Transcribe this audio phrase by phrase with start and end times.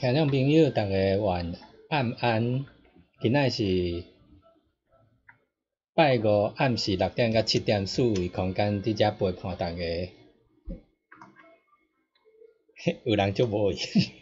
[0.00, 1.52] 听众朋友，大家晚
[1.88, 2.64] 安安。
[3.20, 4.04] 今仔是
[5.92, 9.76] 拜五暗时六点到七点，四维空间伫遮陪伴大家。
[13.02, 14.12] 有人就无去。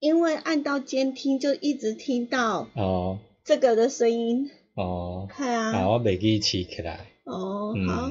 [0.00, 4.50] 因为按到监听，就一直听到哦这个的声音。
[4.74, 5.76] 哦，系啊。
[5.76, 7.06] 啊，我袂记起起来。
[7.22, 8.10] 哦，嗯好。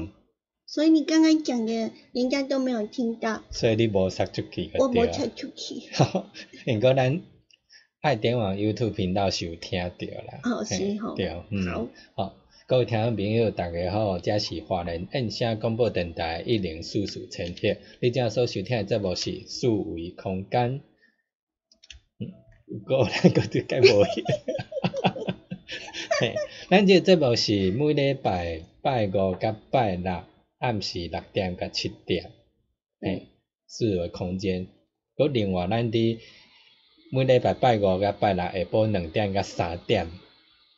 [0.72, 3.41] 所以你刚刚讲的，人家都没有听到。
[3.50, 5.12] 所以你无杀出去我无就对啊。
[5.12, 5.91] 插出去。
[5.94, 6.30] 好，
[6.63, 7.22] 不过咱
[8.02, 10.40] 爱点往 YouTube 频道收听到啦。
[10.44, 11.66] 哦是嘿吼对，嗯。
[11.66, 11.88] 好。
[12.13, 12.35] 好，
[12.68, 20.81] 各位听众朋友，大家好，这是华人印声广播电台一零四四千赫，你正所收听的节目是四维空间。
[22.19, 22.29] 嗯，
[22.68, 24.24] 不过咱个就该无去。
[26.22, 26.35] 嘿，
[26.69, 30.24] 咱这个节目是每礼拜拜五甲拜六
[30.59, 32.31] 暗时六点甲七点，
[33.00, 33.28] 嘿，
[33.66, 34.68] 四维空间。
[35.16, 36.20] 佮另外，咱伫
[37.12, 40.08] 每礼拜拜五甲拜六下晡两点甲三点，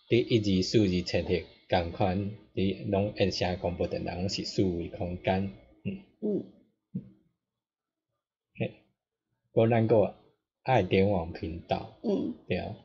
[0.08, 1.32] 伫一二四二千赫
[1.68, 5.52] 共款，伫拢印声广播电台拢是四维空间，
[5.84, 6.44] 嗯，嗯，
[8.58, 8.72] 嘿，
[9.54, 10.16] 佮咱个
[10.64, 12.76] 爱点网频道，嗯，对啊，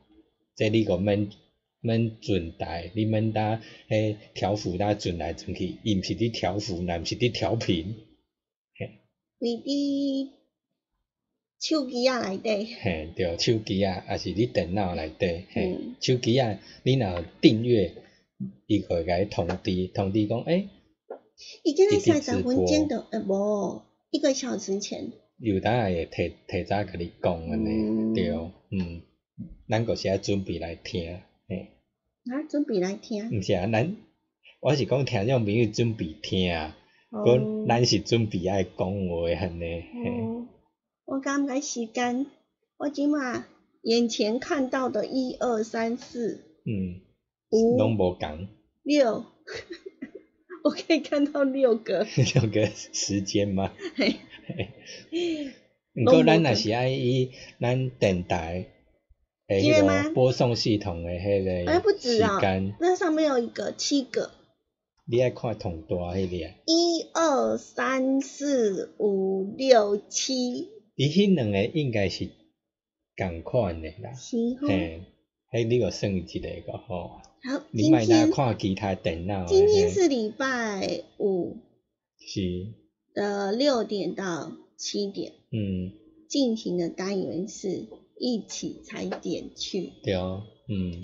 [0.55, 1.29] 这你个免
[1.87, 7.95] 免转台，你免搭迄调幅搭转来转去，伊毋是伫调幅，乃毋是伫调频，
[9.39, 10.29] 你伫
[11.59, 12.75] 手机啊内底。
[12.81, 15.95] 嘿，对，手机啊，也是你电脑内底，嘿，嗯。
[16.01, 17.93] 手机啊，你若有订阅，
[18.67, 20.69] 伊就会甲你通知，通知讲，诶、
[21.63, 23.81] 伊今日三十分钟的，呃，无
[24.11, 25.11] 一个小时前。
[25.39, 28.13] 有当也会提提早甲你讲安尼，嗯。
[28.13, 28.29] 对，
[28.71, 29.01] 嗯，
[29.69, 31.21] 咱就是爱准备来听，嘿，
[32.31, 33.29] 啊，准备来听。
[33.37, 33.95] 毋是啊，咱
[34.59, 36.73] 我是讲听众朋友准备听，哦。
[37.11, 39.83] 佮咱是准备爱讲话安尼，
[41.05, 42.25] 我感觉时间，
[42.77, 43.45] 我即马
[43.81, 46.43] 眼前看到的一二三四。
[46.65, 47.01] 嗯，
[47.49, 47.77] 五。
[47.77, 48.47] 拢无共，
[48.83, 49.25] 六，
[50.63, 52.05] 我可以看到六个。
[52.33, 53.71] 六个时间吗？
[53.95, 54.15] 嘿，
[55.93, 58.67] 毋过咱若是爱以咱电台
[59.47, 64.31] 诶迄这个吗播送系统诶迄个时止啊、间，那上面有一个七个，
[65.05, 66.53] 你爱看同大迄个啊。
[66.65, 72.29] 一二三四五六七，伊迄两个应该是
[73.15, 74.67] 共款诶啦，是吼。
[74.67, 75.03] 嘿，
[75.53, 81.55] 迄你个算一个个吼，好，你莫今天看其他电脑，今天是礼拜五
[82.19, 82.73] 是，
[83.13, 85.31] 的六点到七点。
[85.51, 85.93] 嗯，
[86.27, 87.85] 进行的单元是
[88.19, 89.93] 一起踩点去。
[90.03, 91.01] 对啊嗯。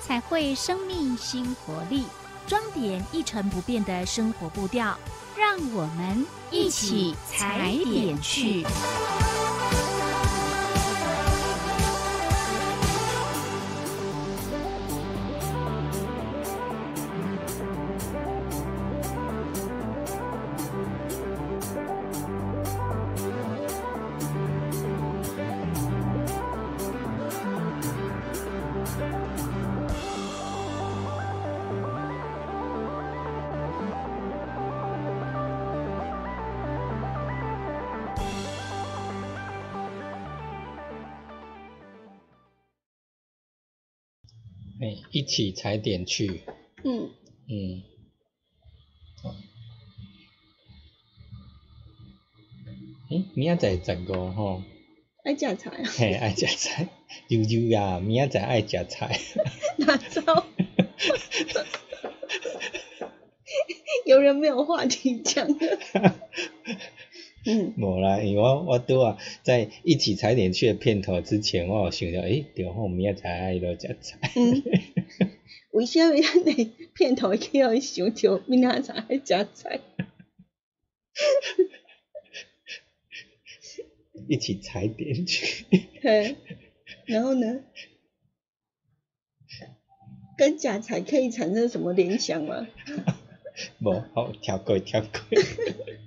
[0.00, 2.04] 彩绘生命新活力
[2.46, 4.96] 装点一成不变的生活步调。
[5.36, 8.64] 让我们一起踩点去。
[45.24, 46.42] 起踩点去，
[46.84, 47.10] 嗯，
[47.48, 47.82] 嗯，
[53.10, 54.62] 诶，明仔载十五吼，
[55.24, 55.82] 爱食菜啊？
[55.98, 56.88] 嘿，爱食菜，
[57.28, 59.18] 悠悠啊，明仔载爱食菜，
[59.78, 60.44] 哪招？
[64.06, 65.56] 有人没有话题讲了。
[67.46, 74.62] 嗯，无啦，因为我我拄啊在一起踩点去的片头之前，我有想着，诶，对吼，明仔载爱落食菜，嗯，
[75.72, 79.80] 为什么咱的片头去互伊想着明仔载爱食菜？
[84.28, 85.66] 一起踩点去，
[86.00, 86.36] 嘿，
[87.06, 87.60] 然后呢？
[90.36, 92.66] 跟食菜可以产生什么联想吗？
[93.80, 95.10] 无好跳过跳过，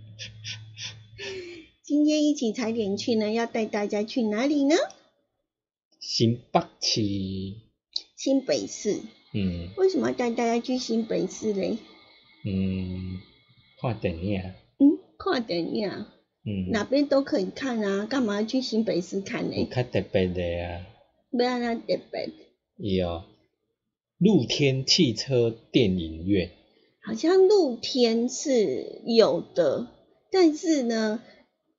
[1.87, 4.75] 今天一起踩点去呢，要带大家去哪里呢？
[6.01, 7.01] 新北市，
[8.17, 8.99] 新北市。
[9.33, 11.77] 嗯为什么要带大家去新北市嘞？
[12.43, 13.19] 嗯，
[13.81, 14.41] 看电影，
[14.79, 15.89] 嗯，看电影，
[16.43, 19.69] 嗯，哪边都可以看啊，干嘛要去新北市看有呢？
[19.73, 20.85] 较特别的啊，
[21.39, 22.29] 要安怎特别？
[22.75, 23.23] 有
[24.17, 26.51] 露天汽车电影院，
[27.01, 29.87] 好像露天是有的，
[30.33, 31.23] 但是呢，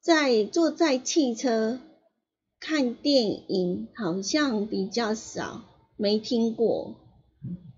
[0.00, 1.79] 在坐在汽车
[2.61, 5.62] 看电影好像比较少，
[5.97, 6.97] 没听过。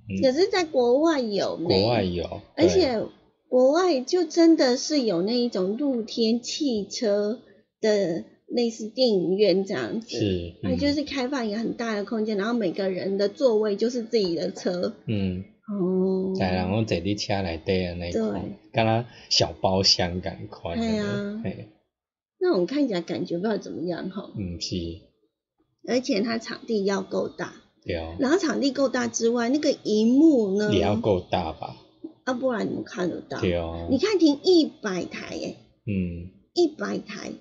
[0.08, 3.00] 嗯可是，在国外有呢，国外有，而且
[3.49, 7.38] 国外就真的是有那一种露天汽车
[7.81, 14.94] 的类似电影院这样子，是，嗯它就是开放一个很大的空间，然后每个人的座位就是自己的车。
[15.06, 21.40] 嗯，哦，在人拢坐伫车内底啊那对种，敢若小包厢共款的嘿啊
[22.40, 24.76] 那种看起来感觉不知道怎么样哈，嗯是，
[25.87, 27.54] 而且它场地要够大，
[27.84, 31.76] 对啊，然后场地够大之外，那个荧幕呢，也要够大吧？
[32.25, 33.40] 啊，不然你们看得到？
[33.40, 35.56] 对啊，你看停一百台耶，
[35.87, 37.32] 嗯，一百台，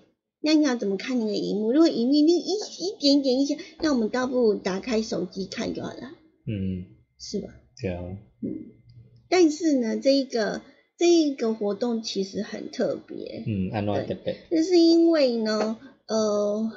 [0.42, 1.72] 那你要怎么看那个荧幕？
[1.72, 6.12] 如果荧幕那一一点点一下，那我们倒不如打开手机看就好了，
[6.46, 6.86] 嗯，
[7.18, 7.50] 是吧？
[7.82, 8.02] 对啊，
[8.42, 8.50] 嗯，
[9.30, 10.62] 但是呢，这一个
[11.00, 14.36] 这一个活动其实很特别，嗯，安怎特别？
[14.52, 15.78] 那是因为呢，
[16.08, 16.70] 呃，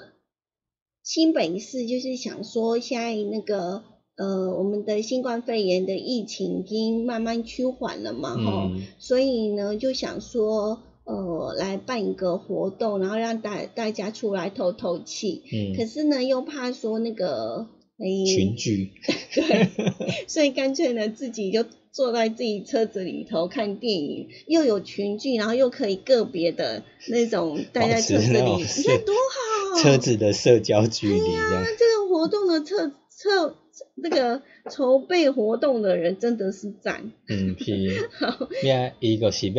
[1.03, 3.83] 新北市就是想说，现在那个
[4.17, 15.43] 呃，我们的新冠肺炎的疫情已经慢慢趋缓了嘛，哈、嗯所以呢，就想说，呃，来办一个活动，然后让大大家出来透透气。
[15.77, 17.67] 可嗯，是呢，又怕说那个，
[17.99, 18.93] 诶、群聚，
[19.35, 19.69] 对，
[20.29, 29.83] 所以干脆呢，自己就坐在自己车子里头看电影，又有群聚，然后又可以个别的那种待在车子里，你看多好！
[29.83, 33.57] 车子的社交距离这啊，，这个活动的策策
[33.95, 37.13] 那个筹备活动的人真的是赞。
[37.29, 38.09] 嗯是，
[38.67, 39.55] 呀伊个是要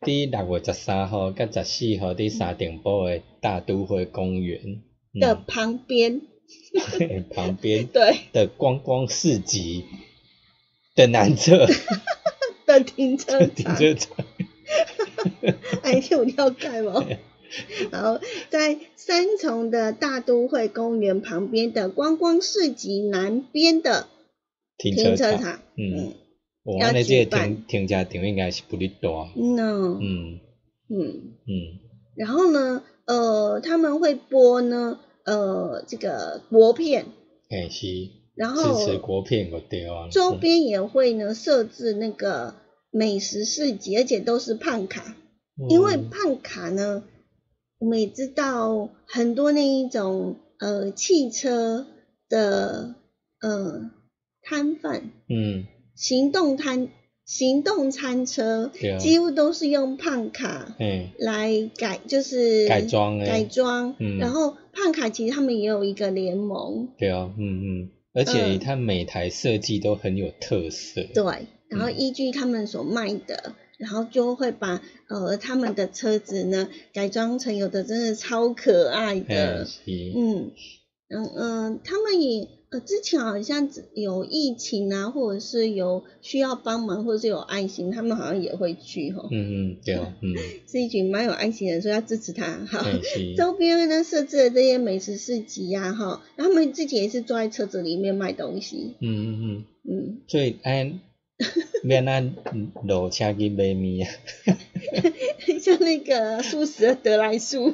[0.00, 4.82] 伫六月十三号甲十四号伫沙顶堡的大都会公园。
[5.14, 6.22] 的旁边，
[7.00, 8.16] 嗯 旁边 对。
[8.32, 9.84] 的观光市集
[10.96, 11.66] 的南侧
[12.66, 14.16] 的停车停场，车场，
[15.82, 17.04] 哎，有要盖吗？
[17.90, 24.06] 然后在三重的大都会公园旁边的观光市集南边的
[24.78, 26.14] 停停车车场，嗯，
[26.62, 27.56] 我要安尼这个办。
[27.66, 30.40] 停停车场应该是不哩大，嗯呢，嗯。
[30.88, 31.78] 嗯，嗯。
[32.16, 37.06] 然后呢，呃，他们会播呢，呃，这个国片，
[37.50, 37.86] 诶是
[38.34, 42.54] 然后支持国片个对啊，周边也会呢设置那个
[42.90, 45.16] 美食市集，而且都是胖卡，
[45.60, 47.04] 嗯因为胖卡呢，
[47.78, 51.86] 我们也知道很多那一种呃汽车
[52.28, 52.94] 的
[53.40, 53.90] 呃
[54.42, 55.66] 摊贩，嗯。
[55.94, 56.88] 行动摊、
[57.26, 63.94] 行动餐车几乎都是用胖卡诶来改，就是改装的改装。
[63.98, 64.16] 嗯。
[64.18, 71.02] 然后胖卡其实他们也有一个联盟，对啊，嗯嗯而且嗯它每台设计都很有特色。
[71.14, 71.24] 对，
[71.68, 80.52] 然后嗯依据他们所卖的，然后就会把呃他们的车子呢改装成有的真的超可爱哎的，嗯，嗯
[81.08, 90.34] 嗯嗯，他们也呃之前好像有疫情啊，或者是有需要帮忙，或者是有爱心，他们好像也会去哈，嗯嗯对，嗯，
[90.66, 92.64] 是一群蛮有爱心的人，所以要支持他。
[92.66, 92.82] 好，
[93.36, 100.98] 周边呢设置的这些美食市集呀、哈，他们自己也是坐在车子里面卖东西，嗯嗯嗯，嗯，所以按
[101.82, 102.34] 免咱
[102.84, 104.56] 落车去买面啊，
[105.60, 107.72] 像那个素食的德来素，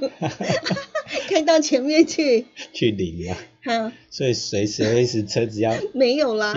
[1.29, 6.55] 开到前面去，去领啊，哈，所以随时随时车子要 没有啦。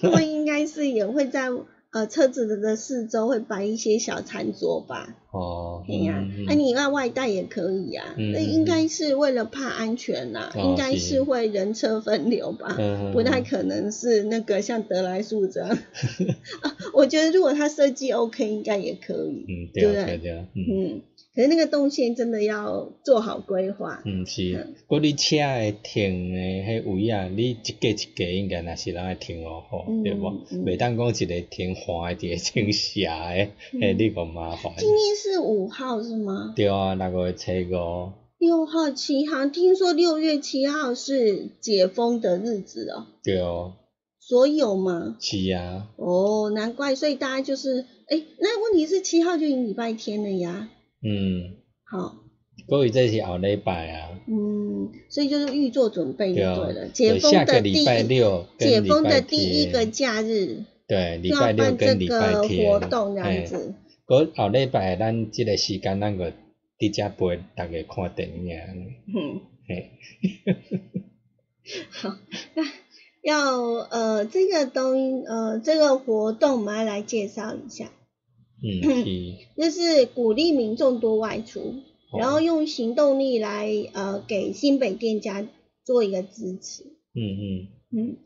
[0.00, 1.48] 他们应该是也会在
[1.90, 15.70] 呃车子的四周会摆一些小餐桌吧，哦，对呀、嗯那、你要外带也可以啊，嗯那、应该是为了怕安全啦，哦应该是是会人车分流吧，嗯不太可能是那个像德莱素这样。
[16.60, 20.44] 啊我觉得如果他设计 OK，应该也可以，嗯，对不对？
[20.54, 21.00] 嗯，
[21.38, 24.02] 可是那个动线真的要做好规划。
[24.04, 30.32] 嗯是嗯，嗰你车的停的迄位啊，你一格一格应该也是人来停哦，吼，嗯对无？
[30.50, 34.72] 嗯袂当讲一个停滑诶，一个停斜诶，嘿，你个麻烦。
[34.78, 36.54] 今天是五号是吗？
[36.56, 43.06] 对啊，六月初五，六号、七号，听说六月七号是解封的日子哦。
[43.22, 43.74] 对哦，
[44.18, 45.16] 所有吗？
[45.20, 50.70] 是啊，哦，难怪，所以大家就是，哎，那问题是七号就已经礼拜天了呀。
[51.00, 52.16] 嗯，好，
[52.68, 56.88] 所以这是后礼拜啊，嗯，所以就是预做准备就对了。
[56.88, 63.74] 解对封下个礼的第一，拜六跟礼解封的拜第一个天，假日，对，礼拜六跟礼拜个天活动这样嘿子。
[64.06, 66.32] 嗰后礼拜咱即个时间，咱个
[66.78, 68.56] 伫遮陪大家看电影，
[69.14, 69.90] 嗯，嘿，
[71.90, 72.16] 好，
[72.54, 72.62] 那
[73.22, 77.90] 要呃这个东呃这个活动，我们要来介绍一下。
[78.62, 81.74] 嗯 是，就是鼓励民众多外出，
[82.12, 82.18] 哦。
[82.18, 85.46] 然后用行动力来呃给新北店家
[85.84, 86.84] 做一个支持。
[87.14, 87.68] 嗯嗯。
[87.90, 88.16] 嗯，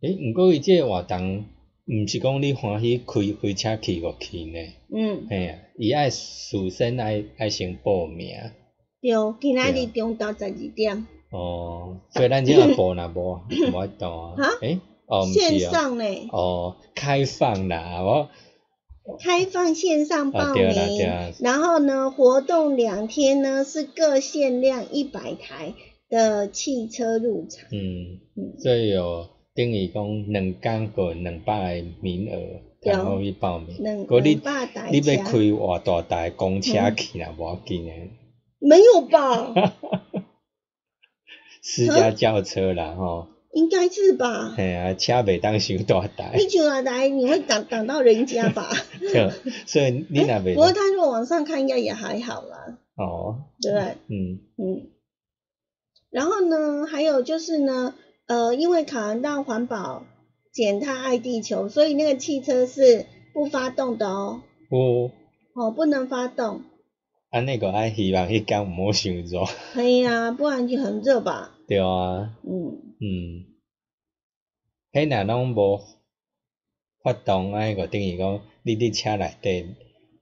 [0.00, 1.44] 诶，毋过伊即个活动，
[1.86, 4.58] 毋是讲你欢喜开开车去就去呢，
[4.92, 8.28] 嗯，嘿啊，伊爱事先爱爱先报名，
[9.00, 14.34] 对，今仔日中到十二点，哦，所以咱即个报若无 无法度啊。
[14.38, 18.28] 啊，诶，哦，线上呢，哦，开放啦，我，
[19.18, 20.64] 开放线上报名，
[21.40, 25.74] 然后呢，活动两天呢是各限量一百台
[26.08, 27.68] 的汽车入场。
[27.72, 34.06] 嗯，嗯，所以有等于讲两工个两百个名额，然后去报名，两
[34.40, 38.10] 百台你要车开偌大台公车嗯去啦，无要紧诶，
[38.58, 39.54] 没有吧？
[41.62, 43.26] 私家轿车啦吼。
[43.52, 44.54] 应该是吧？
[44.56, 48.68] 嘿啊，车袂当伤大台一，九来台你会挡挡到人家吧？
[49.00, 49.30] 对
[49.66, 53.96] 所以你若袂不过他如果往上看，应该也还好啦，哦，对不对？
[54.08, 54.90] 嗯嗯。
[56.10, 57.94] 然后呢，还有就是呢，
[58.26, 60.04] 呃，因为考量到环保、
[60.52, 64.40] 减碳、爱地球，所以那个汽车是不发动的哦，
[64.70, 65.10] 哦
[65.54, 66.62] 哦，不能发动。
[67.30, 71.56] 啊，那个爱希望迄工毋好伤热，可以啊，不然就很热吧。
[71.68, 73.46] 对啊，嗯，嗯，
[74.92, 75.80] 迄若拢无
[77.02, 79.74] 发动，安尼个等于讲你伫车内底，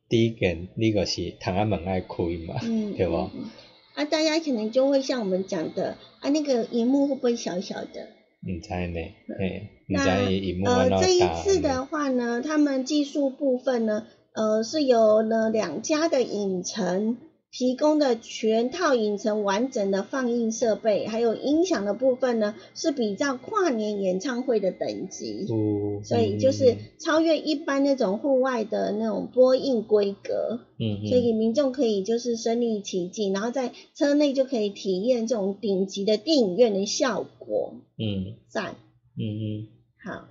[0.09, 3.31] 第一件你个是窗仔门爱开嘛，嗯， 对无？
[3.35, 3.51] 嗯
[3.95, 8.09] 啊，大家可能就会像我们讲的，啊，那个荧幕会不会小小的？
[8.47, 9.01] 毋知呢，
[9.37, 17.17] 嘿，毋那知伊荧幕呃这一次的话呢，他们技术部分呢，呃，是由呢两家的影城
[17.59, 25.45] 提供的全套影城完整的放映设备，还有音响的部分呢，是比较跨年演唱会的等级。
[25.49, 31.09] 有，所以就是超越一般那种户外的那种播映规格，嗯，嗯。
[31.09, 38.37] 所以民众可以就是身临其境，然后在车内就可以体验这种顶级的电影院的效果，嗯。
[38.47, 38.77] 赞。
[39.17, 39.69] 嗯嗯。
[40.05, 40.29] 好，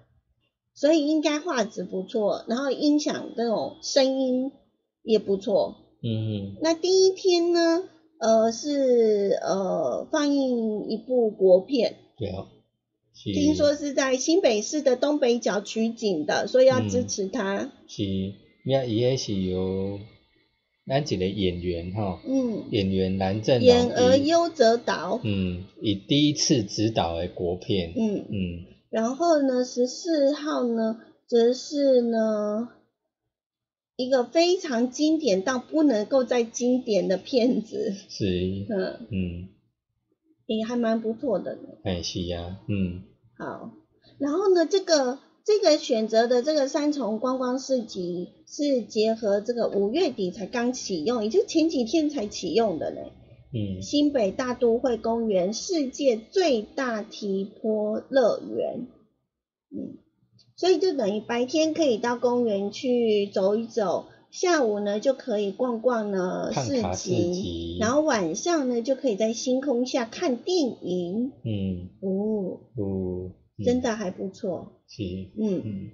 [0.74, 4.54] 所以应该画质不错，然后音响这种声音
[5.04, 5.76] 也不错。
[6.08, 6.56] 嗯。
[6.56, 7.84] 嗯那第一天呢，
[8.20, 12.48] 呃，是呃放映一部国片，对，啊。
[13.20, 17.72] 听说是在新北市的东北角取景的，所以要支持他。
[17.88, 18.04] 是，
[18.64, 20.00] 那，伊迄是由
[20.86, 25.20] 咱一个演员哈，嗯，演员蓝正演而优则导。
[25.24, 28.66] 嗯，以第一次执导的国片，嗯，嗯。
[28.92, 32.70] 然后呢，十四号呢，则是呢
[33.98, 39.50] 一个非常经典到不能够再经典的片子， 是，嗯，嗯，
[40.46, 41.62] 也还蛮不错的呢。
[41.84, 43.02] 哎是啊，嗯
[43.38, 43.72] 好，
[44.20, 53.02] 然后呢，这个这个选择的这个三重观光市集是结合这个五月底才刚启用，也就前几天才启用的呢。
[53.54, 58.88] 嗯新北大都会公园世界最大提坡乐园，
[59.72, 59.98] 嗯，
[60.58, 75.04] 所以就等于白天可以到公园去走一走，下午呢就可以逛逛呢市集，然后晚上呢就可以在星空下看电影，嗯哦，哦嗯真的还不错，是
[75.40, 75.92] 嗯，嗯。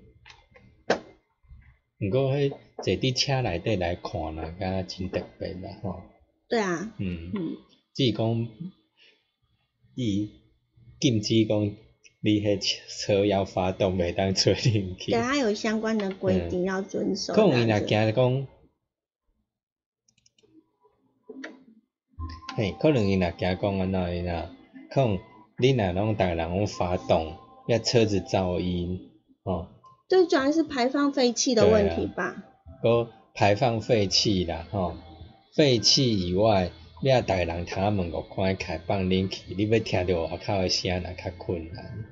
[2.00, 6.01] 毋过迄坐伫车内底来看啦，敢若真特别啦吼。
[6.50, 7.58] 对啊，嗯，嗯，
[7.93, 8.48] 只是讲
[9.96, 10.29] 伊
[11.00, 11.75] 禁止讲
[12.25, 15.20] 你迄车要发动，袂当吹进去对。
[15.20, 17.34] 它有相关的规定要遵守。
[17.34, 18.48] 可能伊若惊讲，
[22.56, 24.50] 嘿，可能伊若惊讲安怎伊若，
[24.89, 25.20] 可能
[25.58, 27.36] 你若拢逐个人拢发动，
[27.68, 29.12] 遐车子噪音，
[29.44, 29.68] 吼、
[30.08, 32.42] 最主要是排放废气的问题吧。
[32.82, 34.96] 搁排放废气啦，吼、
[35.53, 42.06] 废气以外，你啊逐个人通啊门口关开放冷气，你要听着外口的声，若较困难。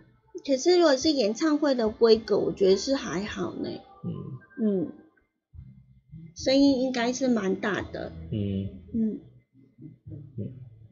[0.46, 3.70] 可是如果是演唱会的规格，我觉得是还好呢。
[4.04, 4.12] 嗯
[4.64, 4.92] 嗯，
[6.36, 8.12] 声音应该是蛮大的。
[8.32, 9.20] 嗯，嗯，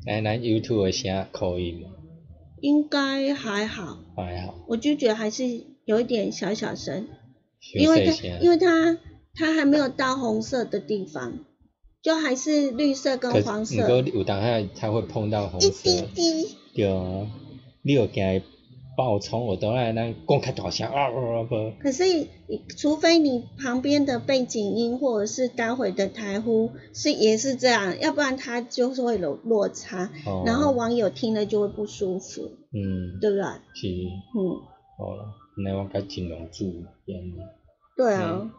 [0.06, 1.90] 来咱 YouTube 的声可以吗？
[2.62, 4.00] 应该还好。
[4.16, 7.08] 还好，我就觉得还是有一点小小声，
[7.74, 8.28] 因为它。
[8.42, 8.98] 因为它
[9.36, 11.46] 它还没有到红色的地方，
[12.02, 16.56] 就还是绿色跟可黄是毋过色，有当下它会碰到红一色滴，滴。
[16.74, 17.28] 对啊，
[17.84, 18.42] 你有惊伊
[19.00, 22.28] 爆冲，我都来咱讲较大声啊啊啊无，可是，
[22.78, 32.42] 除非你旁边的背景音或者是待会的台呼是也是这样，要不然它就是会有落差，哦然后网友听了就会不舒服，
[32.74, 33.44] 嗯，对不对？
[33.74, 33.88] 是，
[34.36, 34.38] 嗯，
[34.98, 35.34] 好了，
[35.64, 36.86] 那我该尽量注意，
[37.96, 38.52] 对啊。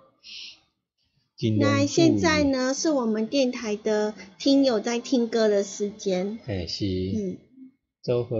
[1.58, 2.44] 那现在？
[2.44, 6.38] 呢，是我们电台的听友在听歌的时间。
[6.44, 7.36] 嘿，是，嗯
[8.02, 8.38] 做伙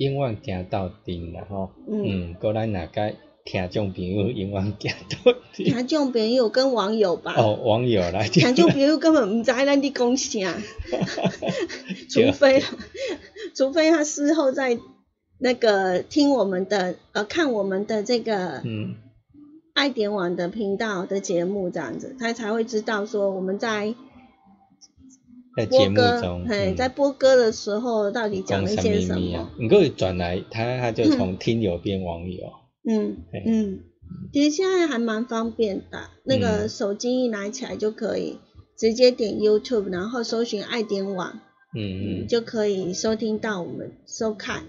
[0.00, 3.12] 永远行到顶啦吼，嗯，嗯，搁咱若甲
[3.44, 5.66] 听众朋友永远行到顶。
[5.66, 7.34] 听众朋友跟网友吧。
[7.36, 10.56] 哦，网友来听众朋友根本不知道咱在讲啥，
[12.08, 12.62] 除非
[13.54, 14.78] 除非他事后在
[15.38, 18.94] 那个听我们的呃看我们的这个嗯，
[19.74, 23.94] 爱点网的频道的节目这样子，他才会知道说我们在
[25.64, 26.76] 在节目播歌，中，哎，嗯。
[26.76, 32.46] 在播歌的时候到底讲了一讲些什什么你可以转来，他他就从听友变网友，
[32.88, 33.80] 嗯嗯，
[34.32, 36.68] 其实现在还蛮方便的，那个嗯。
[36.68, 38.38] 手机一拿起来就可以
[38.76, 41.40] 直接点 YouTube，然后搜寻爱点网。
[41.72, 44.64] 嗯嗯，就可以收听到我们收看、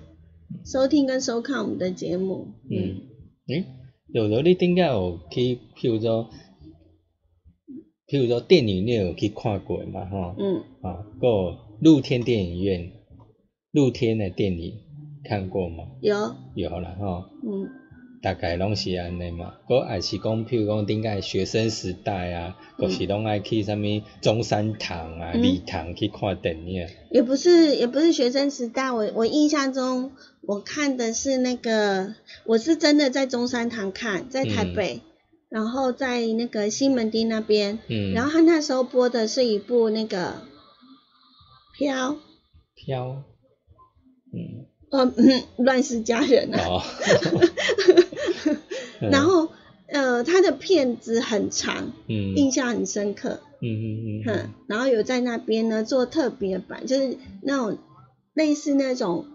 [0.64, 2.50] 收听跟收看我们的节目。
[2.70, 3.02] 嗯，
[3.48, 3.66] 诶，
[4.14, 6.30] 有时候你点解有去，譬如说，
[8.12, 12.92] 譬如说电影院有去看过嘛，吼，嗯，啊，个露天电影院，
[13.72, 14.74] 露天的电影
[15.24, 15.86] 看过吗？
[16.02, 17.70] 有，有啦，吼，嗯。
[18.22, 19.54] 大概拢是安尼嘛。
[19.68, 22.82] 个也是讲，譬如讲顶个学生时代啊，嗯。
[22.82, 23.80] 就是拢爱去啥物
[24.20, 25.42] 中山堂啊、嗯。
[25.42, 26.86] 礼堂去看电影。
[27.12, 32.14] 也不是也不是学生时代，我我印象中我看的是那个，
[32.46, 35.00] 我是真的在中山堂看，在台北，
[35.52, 40.36] 然后在那个西门町那边，嗯，然后他那时候播的是一部那个
[41.78, 42.16] 飘。
[42.74, 43.22] 飘，
[44.34, 46.82] 嗯，呃，嗯乱世佳人啊，哦，
[49.02, 49.10] 嗯。
[49.12, 49.50] 然后
[49.88, 52.34] 呃，他的片子很长，嗯。
[52.38, 53.42] 印象很深刻。
[53.62, 54.24] 嗯嗯嗯。
[54.26, 57.78] 哼，然后有在那边呢做特别版，就是那种
[58.34, 59.26] 类似那种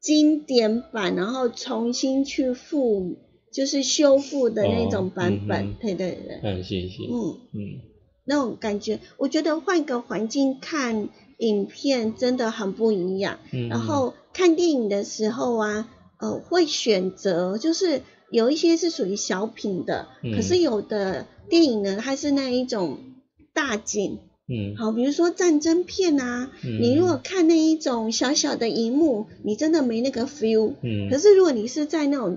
[0.00, 3.16] 经典版，然后重新去复，
[3.50, 5.66] 就是修复的那种版本。
[5.66, 5.76] 哦嗯哼。
[5.80, 7.80] 对对对，嗯，谢谢，嗯，嗯。
[8.24, 11.08] 那种感觉，我觉得换个环境看
[11.38, 13.38] 影片真的很不一样。
[13.52, 20.34] 嗯，然后看电影的时候啊，呃，会选择就是有一些是属于小品的，嗯。
[20.36, 22.98] 可是有的电影呢，它是那一种
[23.54, 24.76] 大景，嗯。
[24.76, 30.74] 好，比如说战争片啊，嗯你如果看那一种小小的荧幕，你真的没那个 feel。
[30.82, 32.36] 嗯，可是如果你是在那种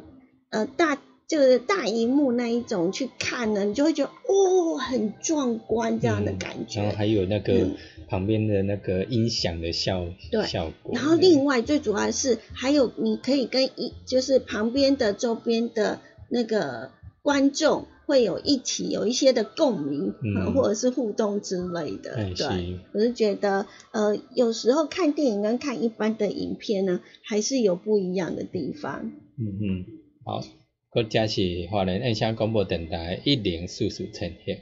[0.52, 6.82] 呃大就是大荧幕那一种去看呢，你就会觉得哦很壮观这样的感觉。
[6.82, 7.76] 然后还有那个嗯
[8.08, 20.14] 旁边的那个音响的效对效果，然后另外最主要的是，还有你可以跟一就是旁边的周边的那个观众会有一起有一些的共鸣，
[20.54, 22.34] 或者是互动之类的。
[22.36, 29.14] 对，我是觉得呃有时候看电影跟看一般的影片呢，还是有不一样的地方。
[29.40, 29.86] 嗯嗯，
[30.32, 30.42] 好，
[30.90, 34.54] 国家是华人印象广播电台一零四四千赫，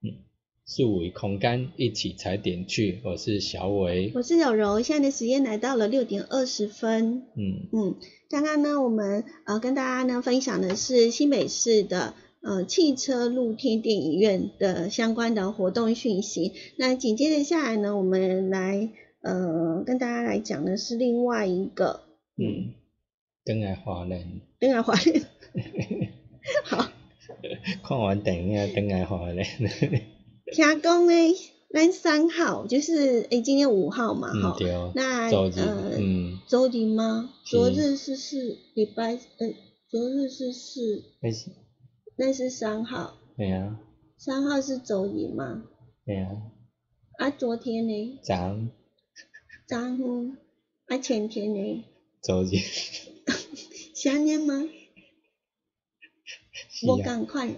[0.00, 0.22] 嗯，
[0.64, 7.24] 数维空间一起踩点去，我是小伟，我是柔柔，现在的时间来到了六点二十分。
[7.36, 7.66] 嗯。
[7.72, 7.96] 嗯，
[8.30, 16.52] 刚刚呢，我们呃跟大家呢分享的是新北市的呃汽车露天电影院的相关的活动讯息。
[16.76, 18.88] 那紧接着下来呢，我们来
[19.22, 22.02] 呃跟大家来讲的是另外一个
[22.36, 22.74] 嗯，
[23.48, 25.24] 等来华人，另外华人。
[26.64, 26.86] 好，
[27.82, 29.42] 看完电影等来华人，
[30.52, 31.12] 听讲呢，
[31.72, 35.30] 咱三号就是诶、今天五号嘛，哈、嗯对，那
[35.96, 37.30] 嗯，周日吗？
[37.42, 39.54] 是昨日是四礼拜，呃，
[39.88, 41.50] 昨日是四，那是，
[42.16, 43.80] 那是三号，对啊，
[44.18, 45.64] 三号是周日吗？
[46.04, 46.36] 对啊，
[47.18, 48.18] 啊，昨天呢？
[48.22, 48.36] 昨
[49.66, 50.36] 昨天，
[50.88, 51.84] 啊，前天呢？
[52.20, 52.48] 周日，
[54.00, 54.62] 是安尼吗？
[56.70, 57.54] 是啊，无共款啊。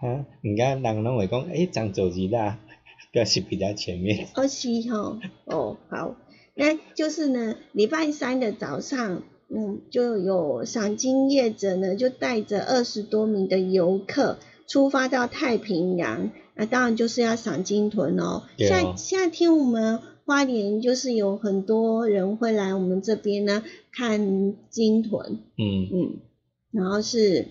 [0.00, 2.58] 哈，人家人拢会讲，诶，昨周日啦，
[3.12, 6.16] 表示比较前面，哦，是吼，哦，好，
[6.54, 18.44] 那就是呢，礼拜三的早上，嗯，就有赏金业者呢，就带着二十多名的游客出发到太平洋，那当然就是要赏金豚哦。
[18.56, 25.88] 对哦夏夏天我们花莲就是有很多人会来我们这边呢看金豚，嗯。
[25.92, 26.20] 嗯，
[26.70, 27.48] 然后是，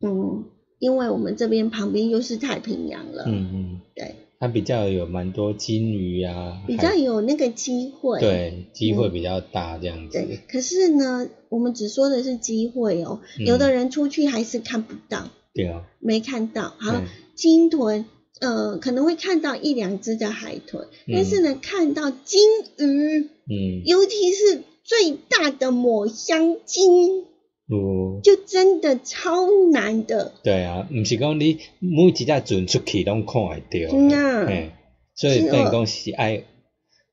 [0.00, 0.44] 嗯，
[0.78, 13.46] 因为我们这边旁边又是太平洋了，嗯嗯，对，它比较有蛮多金鱼啊，比较有那个机会，对，机会比较大这样子，对，可是呢，我们只说的是机会哦，嗯。
[13.46, 16.72] 有的人出去还是看不到，对啊，没看到。
[16.78, 18.04] 好，嗯金豚，
[18.44, 22.42] 呃，可能会看到一两只的海豚，嗯但是呢，看到金
[22.76, 27.22] 鱼，嗯，尤其是最大的抹香鲸，
[27.70, 30.32] 哦，就真的超难的。
[30.42, 34.70] 对啊，毋是讲你每一只船出去拢看会到，嗯啊嘿，
[35.14, 35.50] 所以是哦。
[35.50, 36.44] 变讲是爱，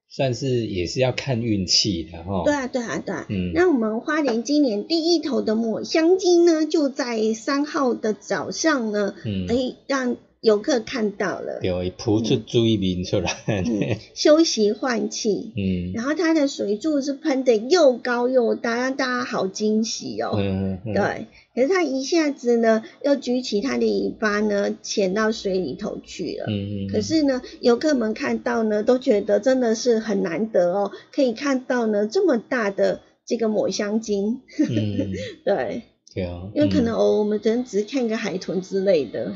[0.10, 3.26] 算是也是要看运气的哈，对啊，对啊，对啊。
[3.30, 3.54] 嗯。
[3.54, 11.60] 那我们花莲今年第一头的抹香鲸呢，就在三号的早上呢，嗯，哎、让游客看到了。
[11.62, 20.32] 对，伊浮出水面出来，嗯，休息换气，嗯然后它的水柱是喷的又高又大，让大家好惊喜哦。
[20.36, 26.46] 嗯嗯，对，可是它一下子呢，又举起它的尾巴呢，潜到水里头去了。
[26.48, 34.42] 嗯嗯，可是呢，游客们看到呢，都觉得真的是很难得哦，可以看到呢这么大的这个抹香鲸。
[34.58, 35.12] 嗯，
[35.46, 39.34] 对，对啊，因为可能哦，我们可能只是看个海豚之类的，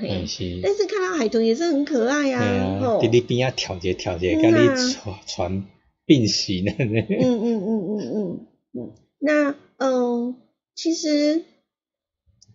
[0.62, 3.00] 但是看到海豚也是很可爱呀、吼。
[3.02, 4.94] 伫你边啊跳一个跳一个，嗯甲你
[5.26, 5.66] 船
[6.06, 10.36] 并行的，嗯嗯嗯嗯嗯嗯，那嗯，
[10.76, 11.44] 其实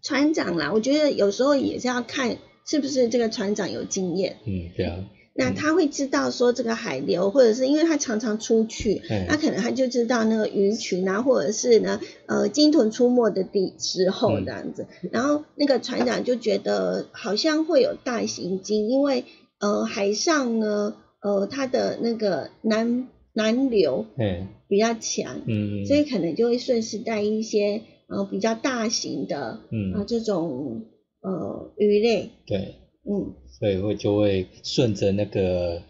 [0.02, 4.96] 船长啦，我觉得有时候也是要看是不是这个船长有经验，嗯，对啊，
[5.40, 19.24] 那他会知道说这个海流，或者是因为他常常出去，嗯那可能他就知道那个鱼群啊，或者是呢呃鲸豚出没的地时候嗯这样子，然后那个船长就觉得好像会有大型鲸，因为
[19.59, 29.94] 呃海上呢呃它的那个南南流嗯比较强，嗯，所以可能就会顺势带一些呃比较大型的嗯。
[29.94, 30.83] 呃这种
[31.22, 32.74] 呃鱼类，对。
[33.04, 33.34] 嗯。
[33.58, 35.82] 所以会就会顺着那个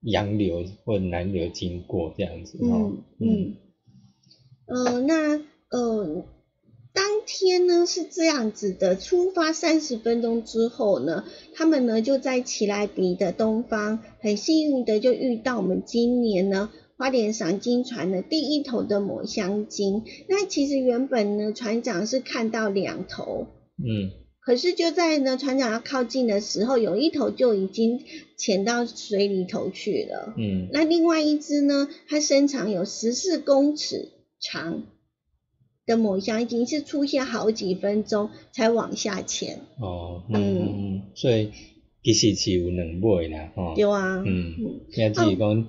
[0.00, 2.92] 洋流或南流经过这样子哦。
[3.18, 3.56] 嗯。
[4.66, 5.36] 嗯，呃那
[5.70, 6.24] 呃
[6.94, 11.24] 当天呢是这样子的，出发三十分钟之后呢，
[11.54, 16.70] 他们呢就在奇莱比的东方，很幸运的就遇到我们今年呢。
[16.98, 28.02] 花莲赏金船的第一头的抹香鲸，那其实原本呢，船长是看到两头，嗯可是就在呢船长要靠近的时候，有一头就已经
[28.36, 30.34] 潜到水里头去了。
[30.36, 34.82] 嗯那另外一只呢，它身长有十四公尺长
[35.86, 39.60] 的抹香鲸，是出现好几分钟才往下潜。
[39.78, 41.50] 哦嗯所以
[42.02, 43.74] 其实是有两尾啦吼。
[43.76, 45.68] 对啊，嗯嗯，也只是讲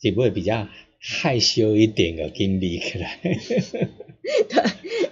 [0.00, 0.68] 一尾比较
[1.00, 3.18] 害羞一点的经历起来。
[4.48, 5.10] 对。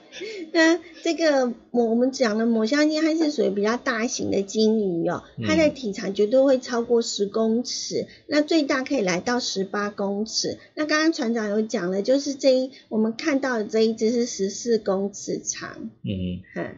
[0.54, 10.58] 那这个抹我们讲的抹香鲸，它是属于比较大型的鲸鱼哦，它的嗯体长绝对会超过十公尺，那最大可以来到十八公尺。
[10.76, 16.76] 那刚刚船长有讲了，就是这一我们看到的这一只是十四公尺长，嗯嗯。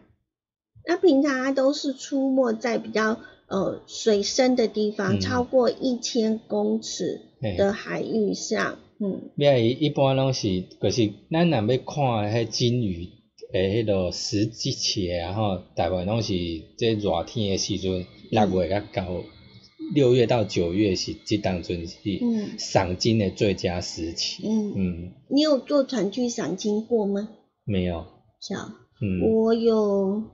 [0.89, 7.21] 那平常它都是出没在比较呃水深的地方，嗯超过一千公尺
[7.59, 11.85] 的海域上，嗯因为一般拢是，就是咱若要看
[12.33, 13.09] 迄金鱼，
[13.53, 16.35] 诶，迄落时节气啊吼，大部分拢是
[16.77, 19.23] 这热天诶时阵，六月甲到
[19.95, 22.59] 六月到九月是即当阵是嗯。
[22.59, 24.43] 赏金的最佳时期。
[24.47, 27.29] 嗯，嗯，你有坐船去赏金过吗？
[27.65, 28.05] 没有，
[28.41, 28.57] 小，
[29.01, 29.23] 嗯。
[29.31, 30.25] 我有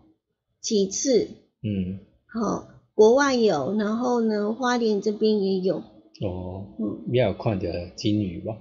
[0.63, 1.29] 几次，
[1.63, 8.57] 嗯，好、国外有，然后呢，花莲这边也有，哦，嗯，你有看到金鱼吗？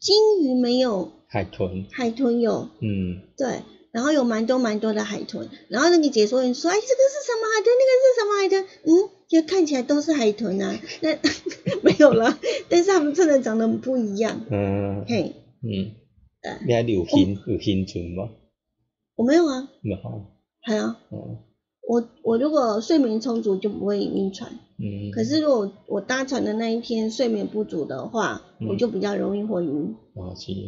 [0.00, 3.60] 金鱼没有，海豚，海豚有，嗯，对，
[3.96, 7.48] 然后有蛮多蛮多的海豚，然后那个解说员说，哎，这个是什么？
[7.56, 7.72] 海豚？
[7.80, 8.36] 那个是什么？
[8.42, 8.66] 海豚？
[8.84, 11.16] 嗯，就看起来都是海豚啊，那
[11.82, 15.32] 没有了，但是他们真的长得不一样，嗯，嘿，
[15.62, 15.92] 嗯。
[16.42, 18.28] 对，你还有晕有晕船吗？
[19.14, 19.98] 我没有啊，没有，
[20.60, 21.38] 还有，哦，
[21.88, 28.68] 我我如果睡眠充足就不会晕船，嗯，可是如果我搭船的那一天睡眠不足的话，嗯。
[28.68, 29.94] 我就比较容易会晕，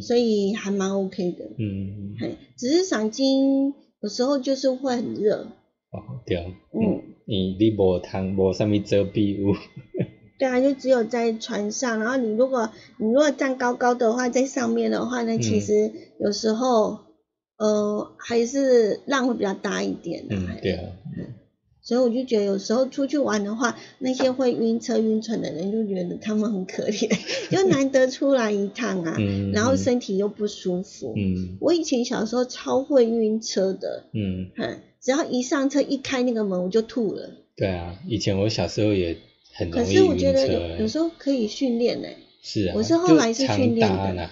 [0.01, 1.45] 所以还蛮 OK 的。
[1.57, 5.47] 嗯，嘿，只是赏金有时候就是会很热，
[5.91, 6.37] 哦对，
[6.71, 9.55] 嗯，你你无通无啥物遮蔽物，
[10.39, 15.41] 对啊，就只有在船上，然后你如果你如果站高高的话，在上面的话呢，嗯。
[15.41, 16.99] 其实有时候
[17.59, 20.83] 呃还是浪会比较大一点的、嗯对啊，
[21.81, 27.09] 所以我就觉得有时候出去玩的话，那些会晕车晕船的人就觉得他们很可怜，
[27.49, 31.13] 就难得出来一趟啊，嗯， 然后身体又不舒服。
[31.17, 31.57] 嗯。
[31.59, 37.29] 我以前小时候超会晕车的，嗯，嗯，只要一上车一开那个门我就吐了。
[37.55, 39.17] 对啊，以前我小时候也
[39.53, 42.07] 很容可易晕是我觉得有有时候可以训练呢，
[42.43, 44.29] 是啊，我是后来是就训练的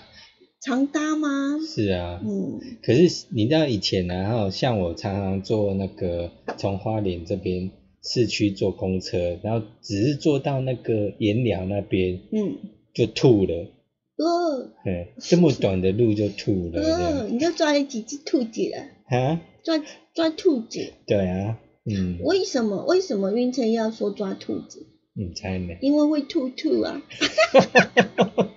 [0.60, 1.60] 常搭吗？
[1.66, 7.70] 是啊，嗯可是你知道以前然后像我常常坐那个从花莲这边
[8.04, 12.58] 市区坐公车，然后只是坐到那个盐寮那边嗯，
[12.94, 13.68] 就吐了，
[14.18, 19.82] 呃嘿，这么短的路就吐了你就抓了几只兔子了，啊，抓
[20.14, 20.94] 抓兔子。
[21.06, 24.88] 对啊，嗯，为什么为什么晕车要说抓兔子？
[25.14, 25.76] 你猜呢？
[25.82, 27.02] 因为会吐吐啊。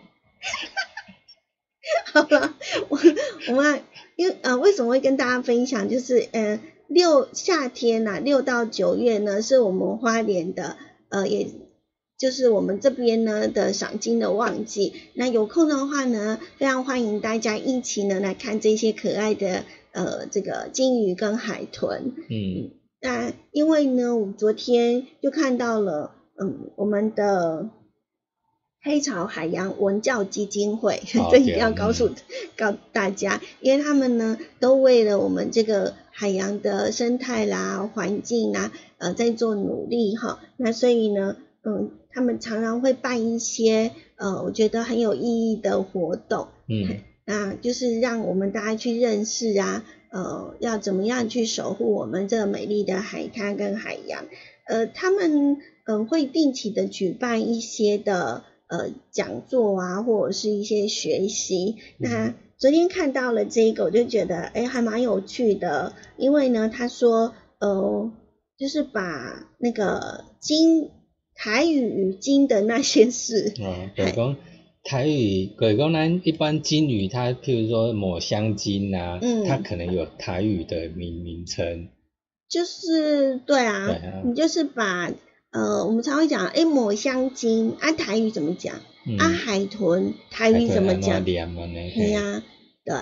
[2.12, 2.54] 好了，
[2.88, 2.98] 我
[3.48, 3.80] 我们
[4.16, 10.76] 因为呃为什么会跟大家分享，就是呃六夏天呐、六到九月呢是我们花莲的
[11.08, 11.48] 呃也。
[12.18, 22.12] 就是我们这边呢的赏金的旺季，那有空的话呢，非常欢迎大家一起呢来看这些可爱的呃这个金鱼跟海豚。
[22.28, 27.70] 嗯那因为呢，我昨天就看到了，嗯，我们的
[28.82, 32.10] 黑潮海洋文教基金会，哦 这一定要告诉、
[32.56, 40.40] 告大家，因为他们呢都为了我们这个海洋的生态啦、环境啦，呃，在做努力哈。
[40.56, 46.48] 那所以呢，嗯，他们常常会办一些呃，我觉得很有意义的活动。
[46.66, 54.24] 嗯那就是让我们大家去认识啊，呃，要怎么样去守护我们这个美丽的海滩跟海洋。
[54.66, 61.76] 呃，他们嗯、呃会定期的举办一些的呃讲座啊，或者是一些学习。
[61.98, 68.10] 那昨天看到了这个，我就觉得哎还蛮有趣的，因为呢他说呃
[68.56, 70.90] 就是把那个金
[71.34, 74.36] 台语语经的那些事，哦，就是讲
[74.84, 79.44] 台语，鬼公呢一般金鱼，它譬如说抹香鲸啊，嗯。
[79.44, 81.88] 它可能有台语的名名称，
[82.48, 84.22] 就是对啊，对啊。
[84.24, 85.10] 你就是把
[85.52, 88.76] 呃，我们常会讲，哎，抹香鲸，啊，台语怎么讲？
[89.06, 91.24] 嗯，啊，海豚，台语怎么讲？
[91.24, 92.42] 对呀、
[92.84, 92.94] 对。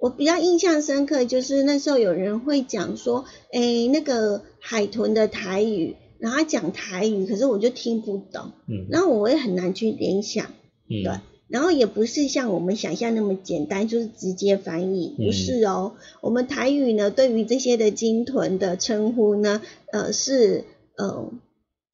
[0.00, 10.44] 我比较印象深刻，就是那时候有人会讲说，哎，那个海豚的台语，然后他讲台语，可是我就听不懂，嗯然后我也很难去联想，
[10.90, 11.12] 嗯对
[11.48, 15.94] 然后也不是像我们想象那么简单，就是直接翻译，嗯不是哦。
[16.20, 20.64] 我们台语呢，对于这些的鲸豚的称呼呢，呃，是
[20.98, 21.30] 呃，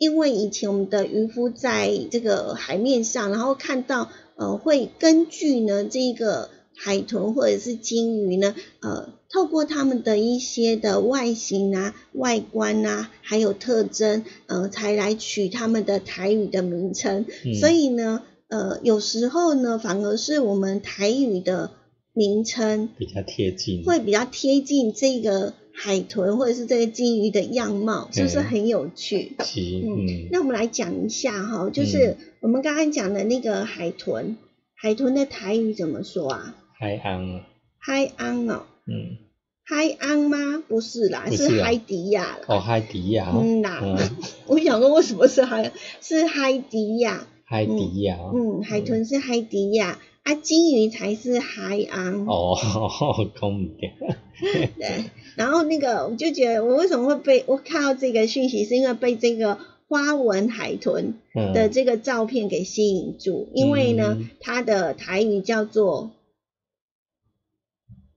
[0.00, 17.26] 因为以前我们的渔夫在这个海面上，然后看到呃，会根据呢这个海豚或者是鲸鱼呢，呃，透过它们的一些的外形啊、外观啊，还有特征，呃，才来取它们的台语的名称。
[17.44, 21.72] 嗯所以呢，呃，有时候呢，反而是我们台语的
[22.14, 29.32] 名称比较贴近，会比较贴近这个海豚或者是这个金鱼的样貌，是不是嗯很有趣？
[29.44, 34.36] 是嗯嗯那我们来讲一下哈，就是我们刚刚讲的那个海豚，
[34.74, 36.54] 海豚的台语怎么说啊？
[36.78, 37.40] 海昂，
[37.78, 39.16] 海昂哦，嗯，
[39.64, 40.62] 海昂吗？
[40.68, 42.38] 不是啦，是啊海迪亚啦。
[42.46, 43.96] 哦，海迪亚，嗯啦，嗯，
[44.46, 45.72] 我想说为什么是海？
[46.02, 47.26] 是海迪亚。
[47.44, 52.26] 海迪亚，嗯，海豚是海迪亚，啊，金鱼才是海昂。
[52.26, 52.54] 哦，
[53.40, 55.04] 讲唔 对，对，
[55.36, 66.10] 然后那个我就觉得，我为什么会被我看到这个讯息，是因为被这个花纹海豚嗯的这个照片给吸引住，因为呢嗯，它的台语叫做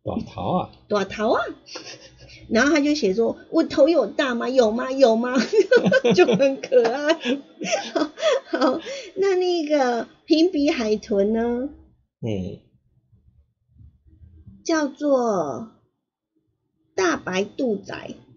[0.04, 1.42] 短头啊，短头啊。
[2.50, 4.50] 然后他就写说：“我头有大吗？
[4.50, 4.92] 有吗？
[4.92, 5.34] 有吗？”
[6.14, 7.14] 就很可爱。
[7.94, 8.12] 好，
[8.52, 8.80] 好
[9.16, 11.70] 那那个平鼻海豚呢，
[12.20, 12.60] 嗯，
[14.66, 15.72] 叫做
[16.96, 17.94] 大白肚仔。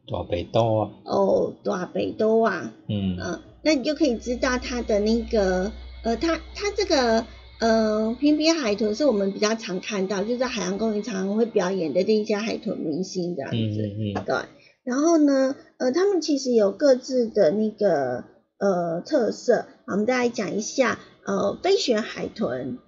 [0.09, 3.19] 大北刀啊，哦，大北兜啊，嗯。
[3.21, 5.73] 嗯，那你就可以知道它的那个
[6.05, 7.27] 呃，它它这个
[7.59, 13.57] 呃平鼻海豚是我们比较常看到，就在海洋公园常常会表演的这一些海豚明星这样子。
[13.57, 14.37] 嗯嗯嗯，对，
[14.85, 18.23] 然后呢，呃，他们其实有各自的那个
[18.59, 22.79] 呃特色，我们再来讲一下，呃，飞旋海豚，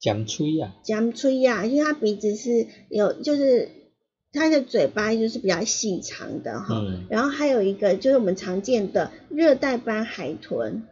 [0.00, 3.68] 江吹啊，江吹呀，因为它鼻子是有，就是
[4.32, 7.06] 它的嘴巴就是比较细长的哈，嗯。
[7.10, 10.84] 然后还有一个就是我们常见的热带斑海豚，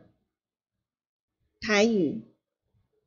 [1.61, 2.23] 台语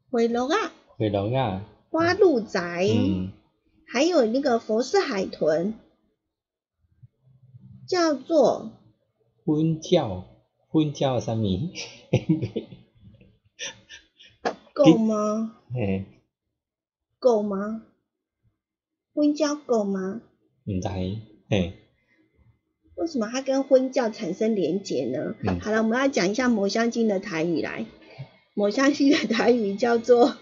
[0.09, 3.31] 回龙啊，回龙啊，花鹿仔，嗯，
[3.87, 5.75] 还有那个佛氏海豚，
[7.87, 8.71] 叫做
[9.45, 10.25] 婚叫，
[10.69, 11.71] 婚叫什么？
[14.73, 15.57] 够吗？
[15.71, 16.05] 嘿，
[17.19, 17.83] 够吗？
[19.13, 20.21] 婚教狗吗？
[20.65, 20.87] 唔知，
[21.49, 21.73] 嘿，
[22.95, 25.35] 为什么它跟婚教产生连结呢？
[25.43, 27.85] 嗯好了，我们要讲一下抹香鲸的台语来。
[28.55, 30.35] 抹香鲸的台语叫做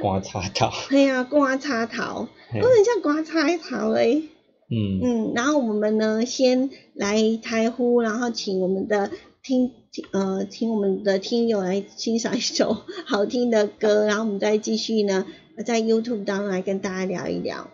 [0.00, 4.22] 观察到，“哎呀，刮插头”，嘿有点像刮插头嘞。
[4.70, 9.10] 嗯嗯，然后我们呢，先来台呼，然后请我们的
[9.42, 15.26] 听听呃，请我们的听友来欣赏一首好听的歌，然后我们再继续呢，
[15.64, 17.68] 在 YouTube 当中来跟大家聊一聊。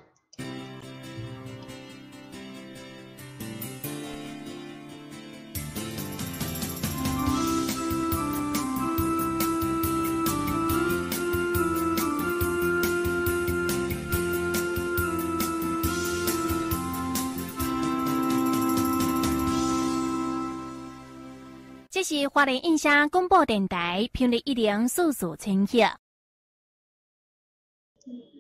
[21.91, 26.08] 这是花莲印象广播电台频率一零四四千赫。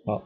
[0.09, 0.23] 好，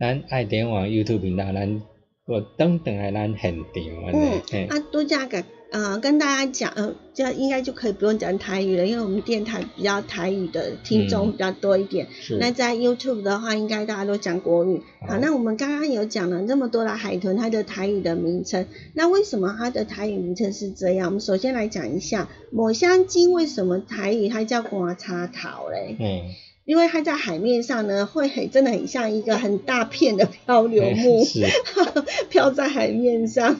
[0.00, 1.82] 咱爱点网 YouTube 频道，咱
[2.24, 12.06] 我等等来咱现场安尼，嘿，啊，多加个呃，跟大家讲，呃，这样应该就可以不用讲台语了，因为我们电台比较台语的听众嗯比较多一点。
[12.10, 14.80] 是，那在 YouTube 的话，应该大家都讲国语。
[15.02, 21.08] 好，好那我们刚刚有讲了这么多的海豚，它的台语的名称，那为什么它的台语名称是这样？
[21.08, 25.94] 我们首先来讲一下抹香鲸为什么台语它叫刮叉桃嘞？
[25.98, 26.22] 嘿，
[26.66, 31.46] 因为它在海面上呢，会很真的很像一个很大片的漂流木，是，
[32.28, 33.58] 飘在海面上。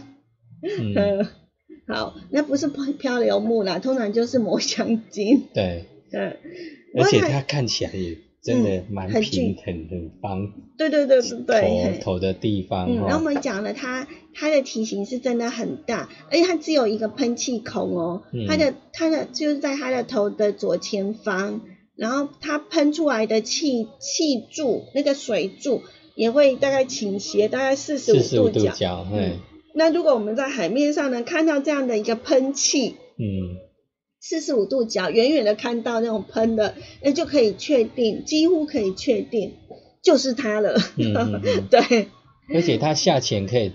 [0.63, 1.27] 嗯， 嗯，
[1.87, 5.45] 好，那不是漂漂流木啦，通常就是抹香鲸。
[5.55, 6.37] 对，嗯，
[6.99, 11.99] 而且它看起来也真的蛮平俊很很方，对对对对对。
[12.01, 21.61] 头头的地方嗯，然后我哈，们讲了它，它的体型是真的很大，而且它只有一个喷气孔哦，嗯它的它的就是在它的头的左前方，
[21.97, 25.83] 然后它喷出来的气气柱那个水柱
[26.15, 29.07] 也会大概倾斜大概四十五度角。
[29.13, 29.39] 嗯，
[29.75, 33.57] 那如果我们在海面上呢看到这样的一个喷气，嗯，
[34.21, 39.55] 四十五度角，远远的看到那种喷的，那就可以确定，几乎可以确定
[40.03, 40.79] 就是它了。
[40.97, 41.69] 嗯嗯嗯。
[41.71, 42.09] 对，
[42.55, 43.73] 而且它下潜可以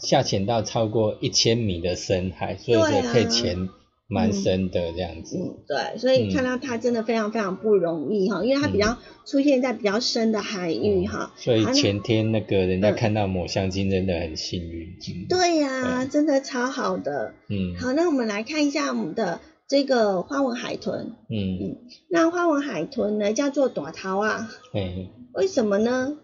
[0.00, 3.68] 下潜到超过一千米的深海，所以可以潜
[4.08, 5.36] 蛮深的这样子。
[5.36, 8.96] 嗯，对，所以看到它真的非常非常不容易哈，因为它比较
[9.26, 11.32] 出现在比较深的海域哈。
[11.36, 14.88] 所以前天那个人家嗯看到抹香鲸真的很幸运。
[14.88, 17.34] 嗯对呀、对真的超好的。
[17.48, 21.12] 嗯好，那我们来看一下我们的这个花纹海豚。
[21.28, 21.76] 嗯嗯，
[22.08, 26.16] 那花纹海豚呢，叫做短桃啊，嘿，为什么呢？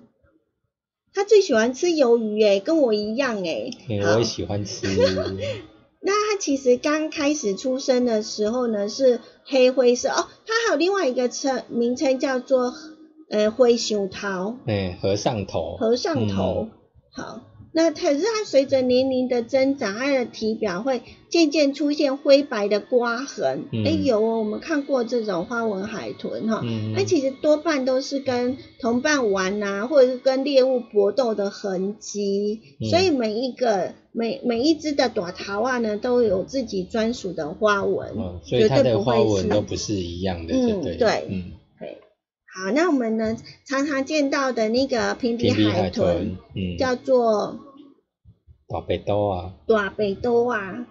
[1.12, 3.70] 它最喜欢吃鱿鱼诶，跟我一样诶。
[4.02, 4.88] 我也喜欢吃。
[6.06, 10.28] 那它其实刚开始出生的时候呢，是黑灰色哦。
[10.46, 12.74] 它还有另外一个称名称叫做
[13.30, 15.76] 呃灰熊桃哎，和尚头。
[15.78, 16.68] 和尚头。
[17.10, 17.40] 好，
[17.76, 23.64] 那可是它随着年龄的增长，它的体表会渐渐出现灰白的刮痕。
[23.72, 23.84] 嗯。
[23.84, 26.62] 哎、有哦，我们看过这种花纹海豚哈。
[26.64, 32.88] 嗯，那其实多半都是跟同伴玩呐、或者是跟猎物搏斗的痕迹，嗯。
[32.88, 40.96] 所以每一个每每一只的短桃啊呢，都有自己专属的花纹，哦，所以绝它的花纹都不是一样的，嗯对不对？
[40.96, 41.26] 对。
[41.28, 41.44] 嗯，
[42.56, 47.58] 好，那我们呢常常见到的那个平鼻平鼻海豚，嗯，叫做
[48.68, 50.86] 大北兜啊，大北多啊，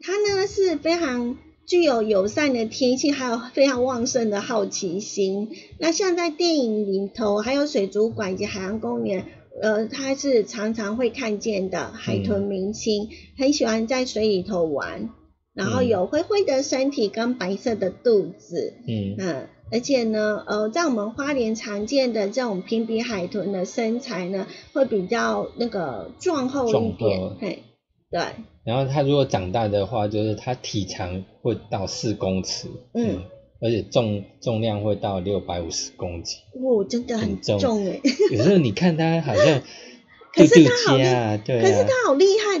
[0.00, 1.36] 它呢是非常
[1.66, 5.50] 具有友善的天性，还有非常旺盛的好奇心。
[5.80, 9.26] 那像在电影里头，还有水族馆以及海洋公园，
[9.60, 15.10] 呃，它是常常会看见的海豚明星，很喜欢在水里头玩，
[15.54, 15.88] 然后嗯。
[15.88, 19.16] 有灰灰的身体跟白色的肚子，嗯。
[19.18, 27.62] 嗯，而且呢，呃，在我们花莲常见的这种平鼻海豚的身材呢，会比较那个壮厚一点，嘿，
[28.10, 28.20] 对，
[28.64, 33.22] 然后它如果长大的话，就是它体长会到四公尺，嗯，
[33.60, 36.38] 而且重重量会到六百五十公斤。
[36.62, 38.00] 哇，真的很很重重哎，
[38.32, 39.62] 有时候你看它好像
[40.34, 41.04] 可是它好厉
[41.46, 42.58] 可是它好厉害，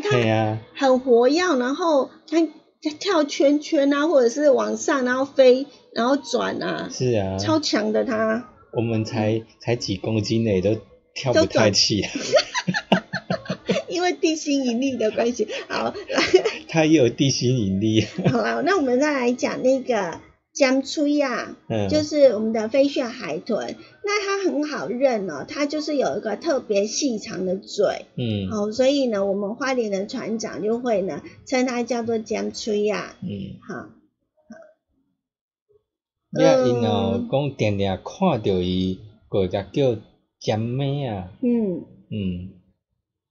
[0.74, 2.40] 它很活跃，然后它
[2.82, 8.48] 它跳圈圈啊，或者是往上然后飞，然后转啊，是啊，超强的它。
[8.72, 10.76] 我们才才几公斤呢，都
[11.14, 12.10] 跳不起来。
[13.88, 15.92] 因为地心引力的关系，好，
[16.68, 20.20] 它也有地心引力， 好了，那我们再来讲那个
[20.52, 23.74] 江吹啊，嗯，就是我们的飞旋海豚，
[24.04, 28.48] 那它很好认哦，它就是有一个特别细长的嘴，嗯。
[28.50, 33.88] 好，所以呢，我们花莲的船长就会呢称它叫做江吹啊，嗯，好，
[36.32, 40.00] 你啊，因哦，讲定定看到伊，个只叫
[40.38, 42.50] 尖妹啊，嗯，嗯，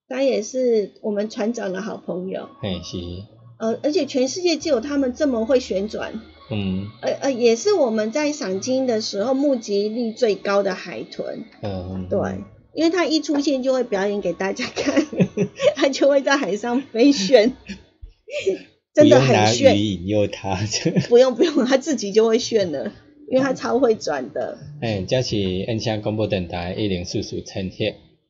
[0.07, 2.97] 它也是我们船长的好朋友，嘿是，
[3.59, 6.21] 呃，而且全世界只有他们这么会旋转，
[6.51, 6.87] 嗯。
[7.01, 12.43] 呃呃，也是我们在赏金的时候目击率最高的海豚，嗯，对，
[12.73, 15.05] 因为它一出现就会表演给大家看，
[15.75, 17.53] 它就会在海上飞旋，
[19.01, 19.75] 真的不用拿很炫。
[19.75, 19.79] 鱼。
[19.79, 20.59] 引诱他，
[21.07, 22.91] 不用不用，他自己就会炫了，
[23.29, 24.57] 因为他超会转的。
[24.81, 27.75] 哎，这是印象广播电台一零四四千赫，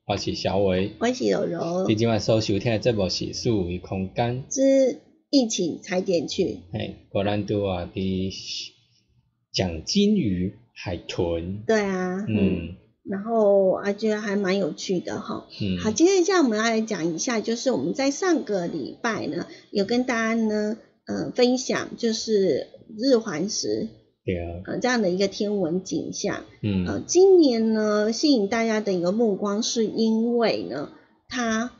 [0.07, 0.91] 我是小伟。
[0.99, 1.85] 欢喜柔柔。
[1.87, 4.99] 你今晚所收听的节目是数维空间，之
[5.29, 8.31] 一起踩点去，哎，果咱拄啊的
[9.51, 12.75] 讲金鱼、海豚，对啊，嗯，嗯
[13.09, 15.47] 然后啊觉得还蛮有趣的哈。
[15.61, 23.87] 嗯，好，今天这样我们要来讲一下，就是我们在上个礼拜呢，有跟大家呢，呃，分享就是日环食，
[24.23, 26.43] 对啊，呃，这样的一个天文景象。
[26.61, 30.91] 嗯呃，今年呢，吸引大家的一个目光，是因为呢，
[31.27, 31.71] 它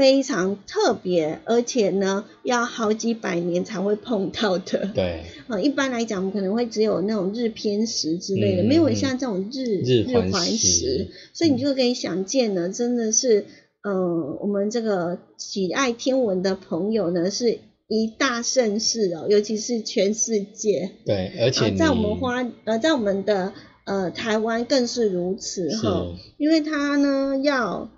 [0.00, 4.86] 非常特别，而且呢，要好几百年才会碰到的。
[4.94, 13.44] 对，呃， 一般来讲，我们可能会只有那种日偏食之类的，嗯没有嗯像这种日日环环食食，所以你就可以想见呢，真的是，
[13.82, 20.92] 呃，我们这个喜爱天文的朋友呢，是一大盛事哦，尤其是全世界。
[21.04, 23.52] 对，而且啊，在我们花呃，在我们的
[23.84, 26.06] 呃台湾更是如此是哈，
[26.38, 27.90] 因为它呢要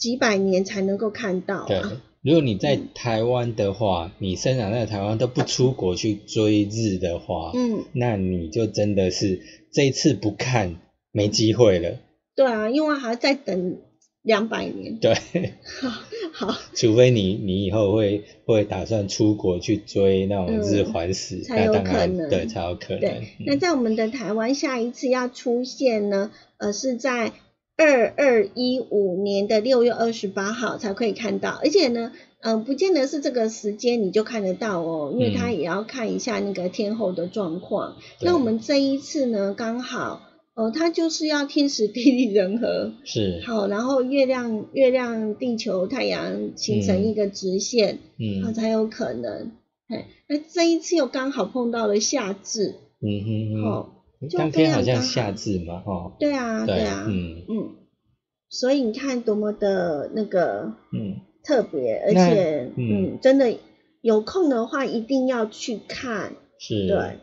[0.00, 9.40] 几百年才能够看到对啊，，如果你在嗯台湾的话，你生长在台湾都不出国去追日的话，嗯，那你就真的是
[9.72, 10.76] 这一次不看
[11.12, 11.98] 没机会了。
[12.34, 13.78] 对啊，因为还要再等
[14.22, 15.14] 两百年，对，
[16.32, 23.00] 好除非你你以后会会打算出国去追那种嗯日环食，才有那当然可能对才有可能。
[23.00, 23.28] 对。
[23.46, 27.32] 那在我们的台湾下一次要出现呢，呃，是在
[27.80, 32.12] 二二一五年的六月二十八号才可以看到，而且呢。
[32.42, 37.96] 嗯，不见得是这个时间你就看得到哦，因为它嗯也要看一下那个天后的状况。
[38.18, 38.24] 对。
[38.24, 40.22] 那我们这一次呢，刚好，
[40.54, 47.96] 呃，它就是要天时地利人和，是，好，然后月亮、月亮、地球、太阳形成一个直线，
[48.42, 48.54] 啊、嗯。
[48.54, 49.52] 才有可能。
[49.88, 57.74] 哎，那这一次又刚好碰到了夏至，嗯哼哦，哼，就当天好像夏至嘛，哦，对啊，对啊，嗯嗯，
[58.48, 63.56] 所以你看多么的那个嗯，特别，而且嗯嗯，真的
[64.02, 66.86] 有空的话一定要去看，是。
[66.88, 67.18] 对。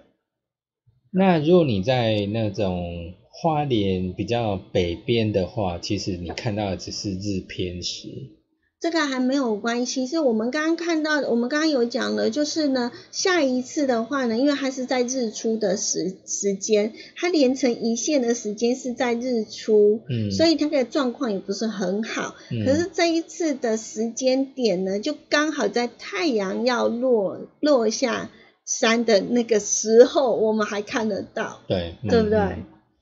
[1.11, 8.36] 那如果你在那种花莲比较北边的话，其实你看到的只是日偏食。
[8.79, 22.35] 这个还没有关系，是我们刚刚看到的，我们刚刚有讲了，就是呢，下一次的话呢，因为它是在日出的时时间，它连成一线的时间是在日出，嗯，所以它的状况也不是很好。
[22.51, 28.29] 嗯可是这一次的时间点呢，就刚好在太阳要落落下
[28.63, 32.37] 山的那个时候，我们还看得到，对，对不对？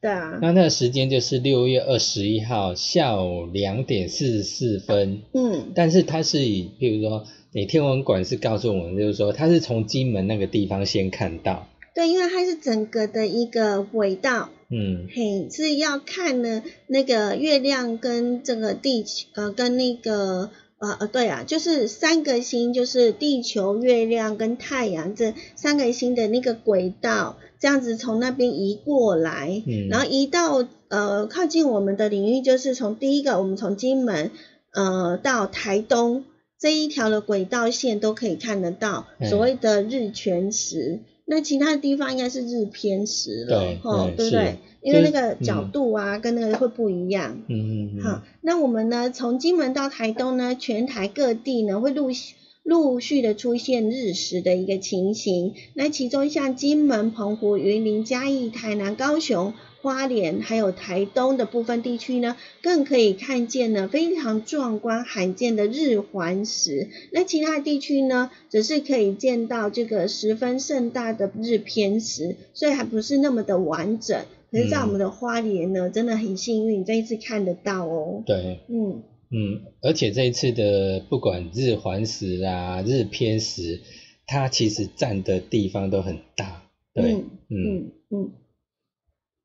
[0.01, 15.07] 对啊，那那个时间就是六月二十一号下午两点四十四分，嗯，但是它是以，譬如说，你天文馆是告诉我们，就是说它是从金门那个地方先看到，对，因为它是整个的一个轨道，嗯。
[15.11, 20.51] 嘿，是要看呢那个月亮跟这个地球呃跟那个
[20.85, 34.29] 呃呃对啊，就是三个星，就是地球、月亮跟太阳这三个星的那个轨道，这样子从那边移过来，嗯然后移到呃靠近我们的领域，就是从第一个我们从金门
[34.73, 36.23] 呃到台东
[36.59, 40.99] 这一条的轨道线都可以看得到嗯所谓的日全食。
[41.27, 44.59] 那其他的地方应该是日偏食了对，吼，对不对？
[44.85, 47.41] 因为那个角嗯度啊，跟那个会不一样。
[47.47, 55.55] 嗯嗯嗯，好，那我们呢，从金门到台东呢，全台各地呢会陆续陆续的出现日食的一个情形。
[55.73, 66.89] 那其中像金门、澎湖、云林、嘉义、台南、高雄、花莲，还有台东的部分地区呢，更可以看见呢非常壮观罕见的日环食。
[67.11, 74.21] 那其他地区呢，只是可以见到这个十分盛大的日偏食，所以还不是那么的完整。
[74.51, 78.23] 可是，在我们的花莲呢，真的很幸运，这一次看得到哦。
[78.25, 83.81] 对，嗯，嗯，而且这一次的不管日环食啊、日偏食，
[84.25, 86.63] 它其实占的地方都很大。
[86.93, 88.31] 对，嗯嗯嗯嗯。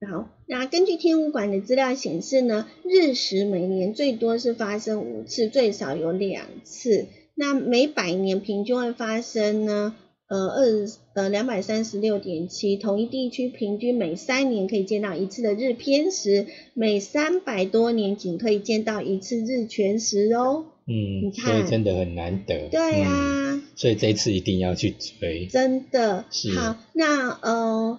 [0.09, 7.07] 好，那根据天文馆的资料显示呢，日食每年最多是发生五次，最少有两次。
[7.35, 9.95] 那每百年平均会发生呢，
[10.31, 20.67] 呃二呃两百三十六点七，同一地区平均每三年可以见到一次的日偏食，每三百多年仅可以见到一次日全食哦。
[20.87, 22.69] 嗯，你看所以真的很难得。
[22.71, 25.47] 对呀、嗯所以这一次一定要去追。
[25.47, 26.77] 真的是好。
[26.93, 27.99] 那呃，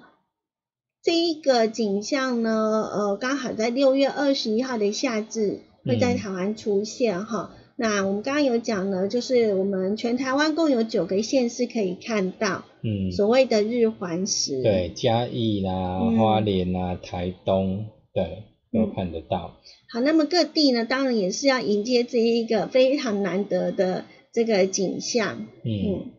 [1.03, 7.55] 这一个景象呢，呃，刚好在六月二十一号的夏至会在嗯台湾出现哈。
[7.82, 14.61] 那我们刚刚有讲呢，就是我们全台湾共有九个县市可以看到嗯，所谓的日环食。
[14.61, 19.57] 对，嘉义啦、嗯花莲啦、台东，对，都嗯看得到。
[19.91, 25.47] 好，那么各地呢，当然也是要迎接这一个非常难得的这个景象。
[25.63, 26.11] 嗯嗯，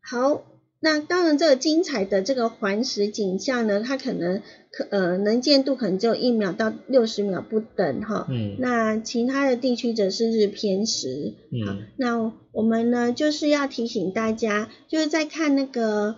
[0.00, 0.44] 好，
[0.80, 8.26] 那当然这个精彩的这个环食景象呢，它可能可呃能见度可能只有一秒到六十秒不等哈。
[8.30, 11.34] 嗯那其他的地区则是日偏食。
[11.66, 16.16] 好嗯，那我们呢就是要提醒大家，就是在看那个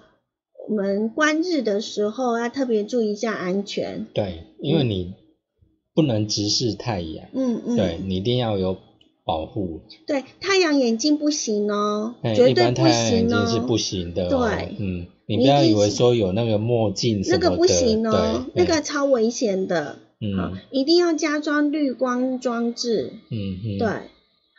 [0.69, 4.07] 我们观日的时候，要特别注意一下安全。
[4.13, 5.15] 对，因为你
[5.95, 8.77] 不能直视太阳，嗯嗯，对你一定要有
[9.31, 9.83] 保护。
[10.09, 13.45] 对，太阳眼镜不行哦，哎，绝对不一般太阳眼行哦。
[13.47, 14.29] 镜是不行的、哦。
[14.29, 19.85] 对嗯，你你不要以为说有那个墨镜什么的，那个不行哦，那个超危险的。
[20.37, 23.13] 好嗯，一定要加装滤光装置。
[23.31, 23.89] 嗯嗯，对，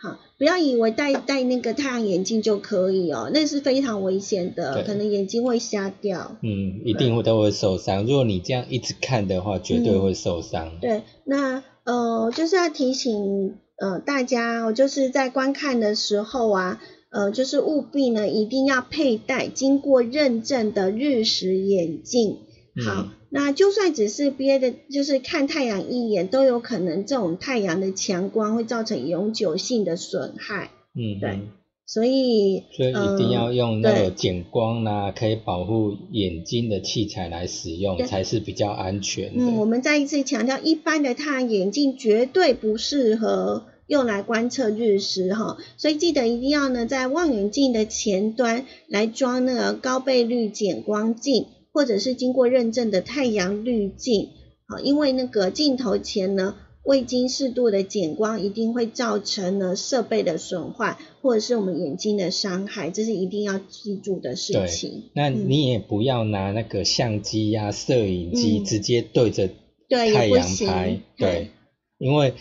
[0.02, 6.38] 好，不要以为戴戴那个太阳眼镜就可以哦，那是非常危险的，可能眼睛会瞎掉。
[6.42, 8.06] 嗯，一定会都会受伤。
[8.06, 10.80] 如果你这样一直看的话，绝对会受伤。
[10.82, 16.80] 对，那呃，就是要提醒呃大家哦，就是在观看的时候啊，
[17.10, 22.38] 呃，就是务必呢一定要佩戴经过认证的日食眼镜。
[22.86, 30.70] 好，嗯那就算只是憋的，就是看太阳一眼，都有可能这种太阳的强光会造成永久性的损害。
[30.94, 31.48] 嗯，对嗯
[31.86, 39.44] 所以，所以一定要呃用那个减光啦、可以保护眼睛的器材来使用，才是比较安全的。
[39.44, 54.30] 嗯，我们再一次强调，一般的太阳眼镜绝对不适合用来观测日食哈，所以记得一定要呢在望远镜的前端来装那个高倍率减光镜，或者是经过认证的太阳滤镜。
[54.66, 65.04] 好，因为那个镜头前呢未经适度的减光，一定会造成呢设备的损坏，或者是我们眼睛的伤害，这是一定要记住的事对情。
[65.14, 69.50] 那嗯你也不要拿那个相机呀、摄影机嗯直接对着
[69.90, 70.48] 对，太阳。
[70.66, 71.50] 拍，嘿对，
[71.98, 72.34] 因为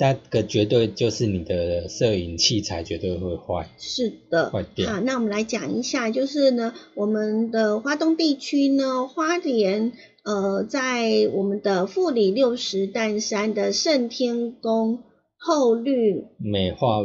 [0.00, 3.68] 那个绝对就是你的摄影器材绝对会坏。
[3.76, 9.92] 是的，坏掉好，那我们来讲一下，就是呢，我们的花东地区呢，花莲，
[10.24, 15.00] 呃，在我们的富里六十担山的圣天宫
[15.36, 17.02] 后绿美化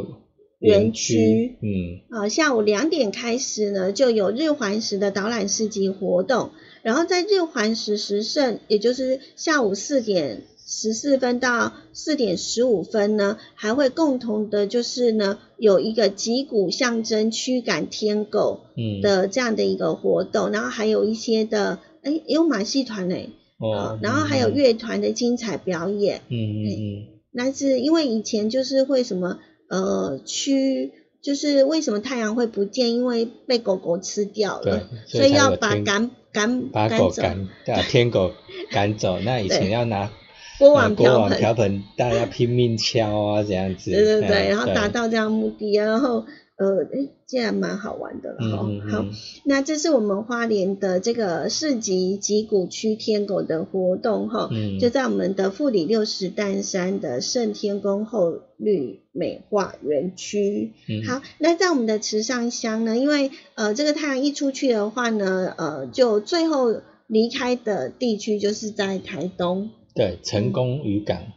[0.58, 6.50] 园区区，嗯啊，下午两点开始呢，就有日环食的导览市集活动。
[6.82, 20.50] 然后在日环食时盛，也就是下午四点十四分到四点十五分呢，还会共同的，就是呢，有一个击鼓象征驱赶天狗嗯，的这样的一个活动。
[20.50, 26.22] 然后还有一些的，哎，也有马戏团嘞，哦啊，，然后还有嗯乐团的精彩表演。
[26.28, 29.38] 嗯嗯嗯那是因为以前就是会什么
[29.68, 30.90] 呃驱，
[31.22, 32.92] 就是为什么太阳会不见？
[32.92, 38.32] 因为被狗狗吃掉了，所以要把赶赶把赶走狗赶，对啊，天狗
[38.72, 39.20] 赶走。
[39.20, 40.10] 那以前要拿
[40.58, 43.90] 锅碗碗瓢盆，瓢盆，大家拼命敲啊，这样子。
[43.90, 46.24] 对对对，嗯然后达到这样目的，然后
[46.56, 48.56] 呃，诶，这样蛮好玩的了哈。
[48.56, 49.10] 好嗯嗯嗯，
[49.44, 60.72] 那这是我们花莲的这个市集集谷区天狗的活动哈，嗯就在我们的富里六十担山的圣天宫后绿美化园区。
[60.88, 71.32] 嗯好，那在我们的池上乡呢，因为呃这个太阳一出去的话呢，呃就最后离开的地区就是在台东，对，成功渔港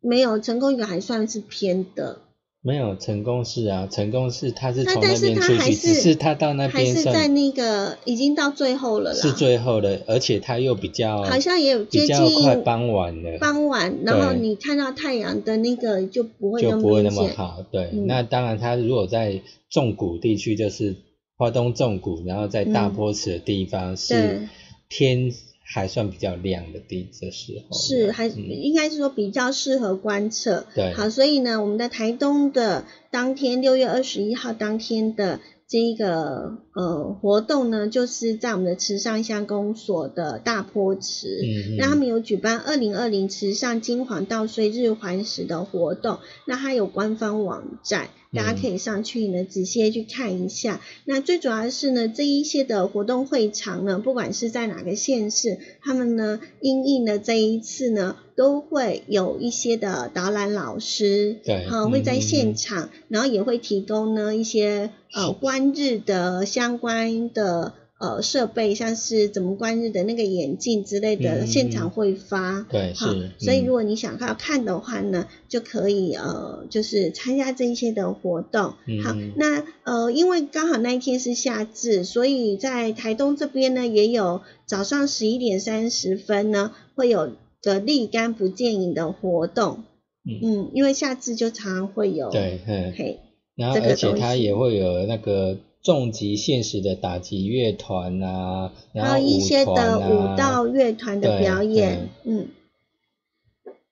[0.00, 2.20] 没有成功一个还算是偏的，
[2.60, 17.10] 没有成功是啊，成功是他是那从那边出去，只是他到那还边算是在那个已经到最后了啦，是最后的，而且他又比较好像也有接比近较快傍晚了，傍晚，然后你看到太阳的那个就不会那么就不会那。
[17.10, 17.64] 么好。
[17.70, 18.06] 对，嗯。
[18.06, 19.40] 那当然他如果在
[19.70, 20.96] 纵谷地区，就是
[21.36, 24.48] 花东纵谷，然后在大坡池的地方、是
[24.88, 25.32] 天
[25.68, 28.36] 还算比较亮的地的时候，是，还嗯。
[28.36, 30.64] 应该是说比较适合观测。
[30.74, 30.92] 对。
[30.94, 41.40] 好，所以呢，我们在台东的当天六月二十一号当天的这一个呃活动呢，就是在我们的池上乡公所的大坡池。
[41.42, 41.76] 嗯嗯。
[41.78, 50.80] 那他们有举办二零二零池上金黄稻穗日环食的活动，那它有官方网站，大家可以上去呢仔细地去看一下。
[51.06, 67.72] 那最主要的是呢，这一些的活动会场呢，不管是在哪个县市，他们呢因应的这一次呢，都会有一些的导览老师，对好、会在现嗯场，然后也会提供呢一些呃观日的相关的。
[67.98, 72.66] 呃，设备像是怎么观日的那个眼镜之类的，现场会发。
[72.70, 78.62] 对好是，所以嗯如果你想要看的话呢，就可以呃，就是参加这一些的活动。
[78.62, 87.32] 好嗯好，那呃，因为刚好那一天是夏至，所以在台东这边呢，也有早上十一点三十分呢，会有
[87.62, 89.84] 个立竿不见影的活动。
[90.28, 92.30] 嗯嗯，因为夏至就常常会有。
[92.30, 93.20] 对，嗯，嘿，
[93.54, 95.56] 然后这个而且它也会有那个
[95.86, 102.08] 重级现实的打击乐团啊，然后舞的团啊舞蹈乐团的对表演。
[102.24, 102.48] 嗯，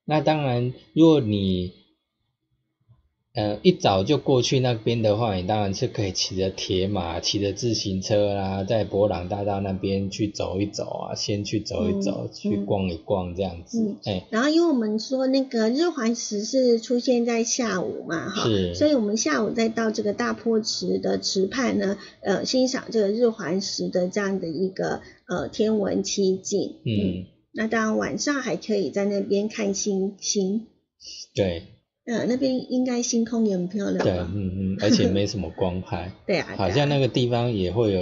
[0.05, 1.73] 那当然，如果你
[3.35, 13.97] 呃一早就过去那边的话，你当然是可以骑着铁马、骑着自行车啦，在博朗大道那边去走一走啊，先去走一走，嗯去逛一逛这样子嗯。
[14.05, 26.76] 哎、然后因为我们说那个日环食是出现在下午嘛，哈，是所以我们下午再到这个大坡池的池畔呢，呃，欣赏这个日环食的这样的一个呃天文奇景。
[26.85, 30.68] 嗯，那当然晚上还可以在那边看星星，
[31.35, 31.64] 对
[32.07, 38.01] 呃，那边应该星空也很漂亮对，嗯 嗯，而且没什么光害， 对啊，好像那个地方也会有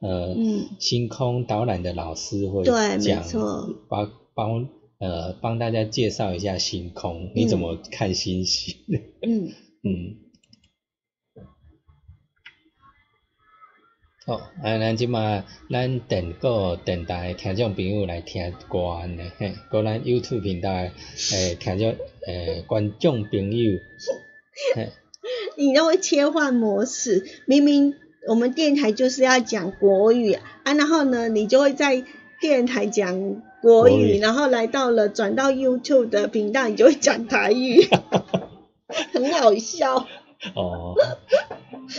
[0.00, 8.74] 呃、嗯星空导览的老师会对没讲错帮帮呃帮大家介绍一下星空，你怎么看星星？
[9.22, 9.48] 嗯
[9.84, 10.16] 嗯。
[14.24, 20.92] 好，啊，咱即马咱电个电台听众朋友来听歌安尼，嘿，个咱 YouTube 频道诶
[21.32, 21.96] 诶听众
[22.28, 23.80] 诶观众朋友，
[24.76, 24.90] 嘿，
[25.58, 27.96] 你都会切换模式，明明
[28.28, 32.04] 我们电台就是要讲国语啊，然后呢，你就会在
[32.40, 37.88] 电台讲国语，国语然后来到了转到 YouTube 的频道，你就会讲台语，
[39.12, 40.06] 很好笑。
[40.54, 40.94] 哦，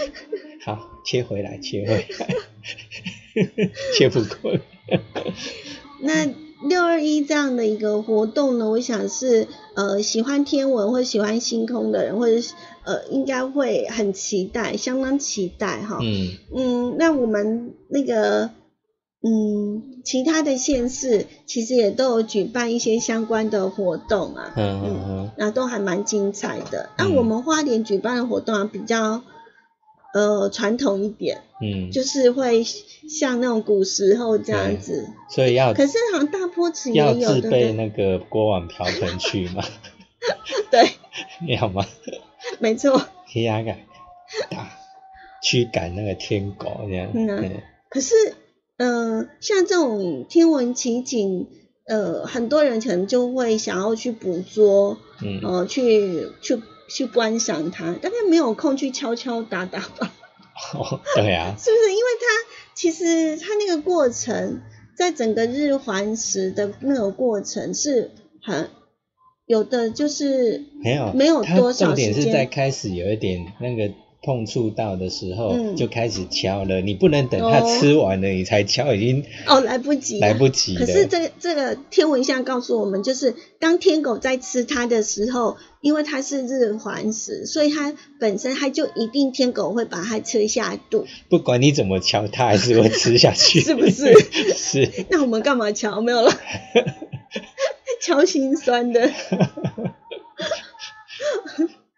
[0.65, 2.27] 好，切回来，切回来，
[3.95, 4.61] 切不过来，
[6.01, 6.25] 那
[6.67, 12.53] 六二一这样的一个活动呢，我想是呃喜欢天文或喜欢星空的人，或者是
[12.85, 15.99] 呃应该会很期待，相当期待哈。
[16.01, 18.49] 嗯，嗯，那我们那个，
[19.21, 26.89] 嗯，其他的县市其实也都有举办一些相关的活动啊，嗯嗯嗯，那都还蛮精彩的。
[26.97, 27.15] 那、嗯。
[27.15, 29.21] 我们花莲举办的活动啊，比较
[30.13, 35.07] 呃传统一点，嗯，就是会像那种古时候这样子。
[35.29, 37.73] 所以要可是好像大坡池也要有，对不自备对？
[37.73, 39.63] 那个锅碗瓢盆去吗？
[40.71, 40.89] 对，
[41.55, 41.85] 要吗？
[42.59, 43.01] 没错。
[43.25, 43.79] 黑压感
[44.49, 44.69] 打
[45.41, 48.13] 驱赶那个天狗这样，嗯可是，
[48.77, 51.47] 呃，像这种天文奇景，
[51.85, 60.13] 呃，很多人可能就会想要去捕捉，嗯呃，去去去观赏它，大概没有空去敲敲打打吧，
[60.73, 61.91] 哦，对啊， 是不是？
[61.91, 64.61] 因为它其实它那个过程，
[64.95, 68.11] 在整个日环食的那个过程是
[68.41, 68.69] 很
[69.45, 72.33] 有的，就是没有没有多少重点是时间。
[72.33, 73.93] 在开始有一点那个
[74.23, 76.79] 碰触到的时候，嗯就开始敲了。
[76.81, 80.75] 你不能等它哦吃完了你才敲，已经哦，来不及了，来不及。
[80.75, 91.05] 可是这个这个天文象告诉我们，就是当天狗在吃它的时候，因为它是日环食，所以它本身它就一定天狗会把它吃下肚。
[91.29, 94.13] 不管你怎么敲，它还是会吃下去， 是不是
[94.55, 95.99] 是，那我们干嘛敲？
[96.01, 96.31] 没有了，
[98.01, 99.11] 敲心酸的。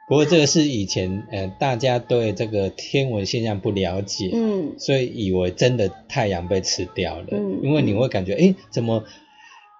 [0.08, 9.03] 不过这个是以前呃大家对这个天文现象不了解，嗯，所以以为真的太阳被吃掉了，嗯因为你会感觉，哎、怎么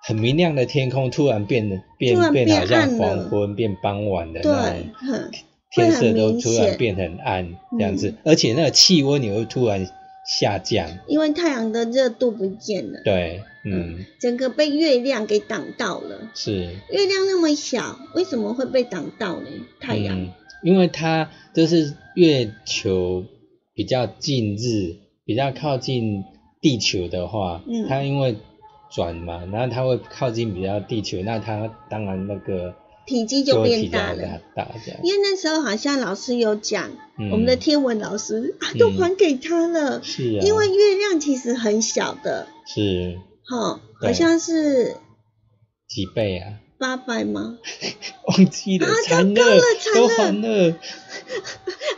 [0.02, 5.32] 很明亮的天空突然变得变变变好像黄昏变傍晚的那种，，哼，
[5.72, 8.18] 天色都突然变很暗这样子，嗯。
[8.24, 9.88] 而且那个气温也会突然
[10.28, 16.30] 下降，因为太阳的热度不见了，对，嗯，整个被月亮给挡到了。
[16.36, 16.52] 是。
[16.92, 19.48] 月亮那么小，为什么会被挡到呢？
[19.80, 20.32] 太阳，嗯，
[20.64, 23.26] 因为它就是月球
[23.74, 24.96] 比较近日，
[25.26, 26.24] 比较靠近
[26.62, 27.88] 地球的话，嗯。
[27.90, 28.38] 它因为
[28.92, 32.76] 转嘛，然后它会靠近比较地球，那它当然那个
[33.08, 34.42] 体积就变大了。
[35.04, 38.98] 因为那时候好像老师有讲，嗯我们的天文老师啊都嗯。
[38.98, 44.96] 还给他了，是啊，因为月亮其实很小的，是哈，对好像是
[45.88, 46.60] 几倍啊？
[46.78, 47.58] 八百吗？
[48.28, 50.78] 忘记了啊，惨糟糕了惨都了了。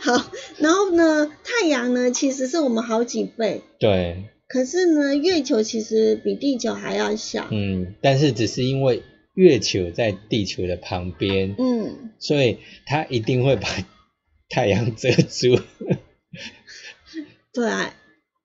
[0.02, 7.48] 好，然后呢，太阳呢其实是我们好几倍，对，可是呢，月球其实比地球还要小。
[7.50, 9.02] 嗯，但是只是因为
[9.34, 13.68] 月球在地球的旁边，嗯，所以它一定会把
[14.48, 15.60] 太阳遮住。
[17.52, 17.92] 对啊，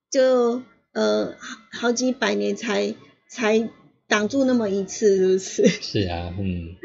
[0.10, 0.64] 就
[0.94, 2.96] 呃好好几百年才
[3.28, 3.70] 才
[4.08, 5.68] 挡住那么一次，是不是？
[5.82, 6.76] 是啊，嗯，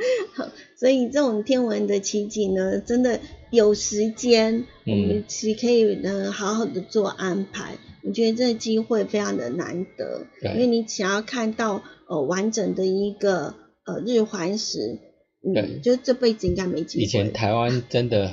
[0.79, 7.77] 所以这种天文的奇景呢，真的有时间，嗯我们其实可以呢好好的做安排。
[8.03, 13.55] 我觉得这个机会非常的难得，因为你想要看到呃完整的一个
[13.85, 14.99] 呃日环食，
[15.43, 17.05] 对嗯，就这辈子应该没机会。
[17.05, 18.33] 以前台湾真的，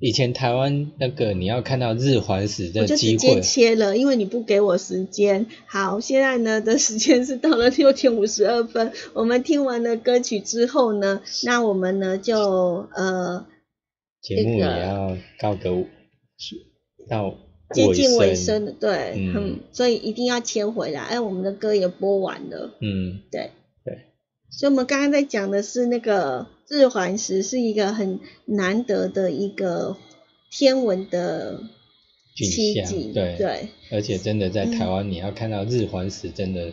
[0.00, 5.46] 以前台湾那个你要看到日环食的机就直接，切了，因为你不给我时间。
[5.66, 8.92] 好，现在呢的时间是到了 六点五十二分。
[9.12, 13.46] 我们听完了歌曲之后呢，那我们呢就呃
[14.22, 15.70] 节目也要告个
[17.08, 17.34] 到
[17.74, 21.02] 接近尾尾声了，对，嗯嗯所以一定要切回来。
[21.02, 23.50] 哎，我们的歌也播完了，嗯，对对。
[24.50, 29.96] 所以我们刚刚在讲的是那个日环食，是一个很难得的一个
[30.50, 31.62] 天文的
[32.34, 33.68] 奇景，对对。
[33.90, 36.72] 而且真的在台嗯湾，你要看到日环食，真的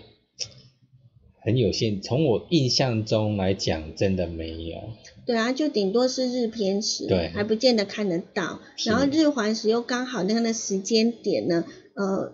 [1.42, 2.02] 很有限。
[2.02, 4.78] 从我印象中来讲，真的没有。
[5.26, 8.60] 对啊，就顶多是日偏食，对还不见得看得到。
[8.86, 11.66] 然后日环食又刚好那个的时间点呢，
[11.96, 12.34] 呃，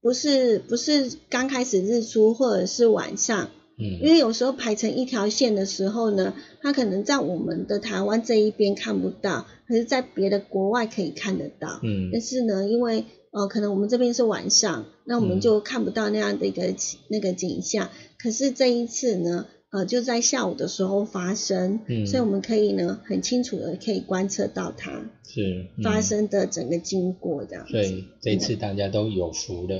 [0.00, 11.80] 不是不是刚开始日出或者是晚上，因嗯，为有时候排成一条线的时候呢，它可能在我们的台湾这一边看不到，可是在别的国外可以看得到。
[11.82, 17.90] 嗯但是呢，因为呃，可能我们这边是晚上，那我们嗯就看不到那样的一个景那个景象。
[18.18, 24.90] 可是这一次呢，呃，就在下午的时候发生，嗯所以我们可以呢很清楚的可以观测到它
[25.22, 27.72] 是嗯发生的整个经过这样子。
[27.72, 29.76] 所以这一次大家都有福了，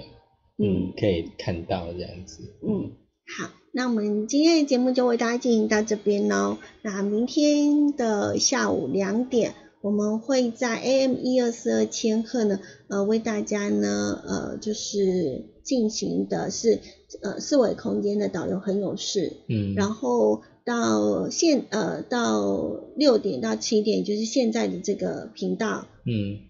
[0.59, 2.43] 嗯嗯，可以看到这样子。
[2.63, 2.93] 嗯，
[3.39, 6.57] 好，那我们今天的节目就为大家进行到这边喽。
[6.81, 9.53] 那明天的下午两点，
[9.83, 12.59] 我们会在 AM 一二四二千赫呢，
[12.89, 16.81] 呃，为大家呢，呃，就是进行的是
[17.21, 26.41] 呃四维空间的导游很有事，嗯，然后到现呃到六点到七点，就是现在的这个频道，嗯，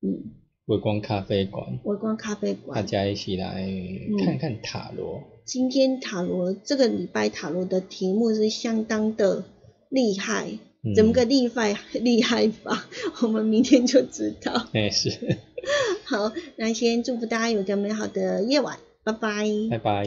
[0.00, 0.30] 嗯，
[0.68, 2.82] 微光咖啡馆，微光咖啡馆大。
[2.82, 3.66] 家一起来
[4.24, 5.22] 看看塔罗。
[5.46, 9.44] 今天塔罗这个礼拜塔罗的题目是相当的
[9.88, 10.46] 厉害，
[10.84, 12.84] 嗯怎么个厉害厉害法？
[13.22, 14.68] 我们明天就知道。
[14.74, 15.38] 哎、是，
[16.04, 19.46] 好，那先祝福大家有个美好的夜晚，拜拜。
[19.70, 20.06] 拜拜。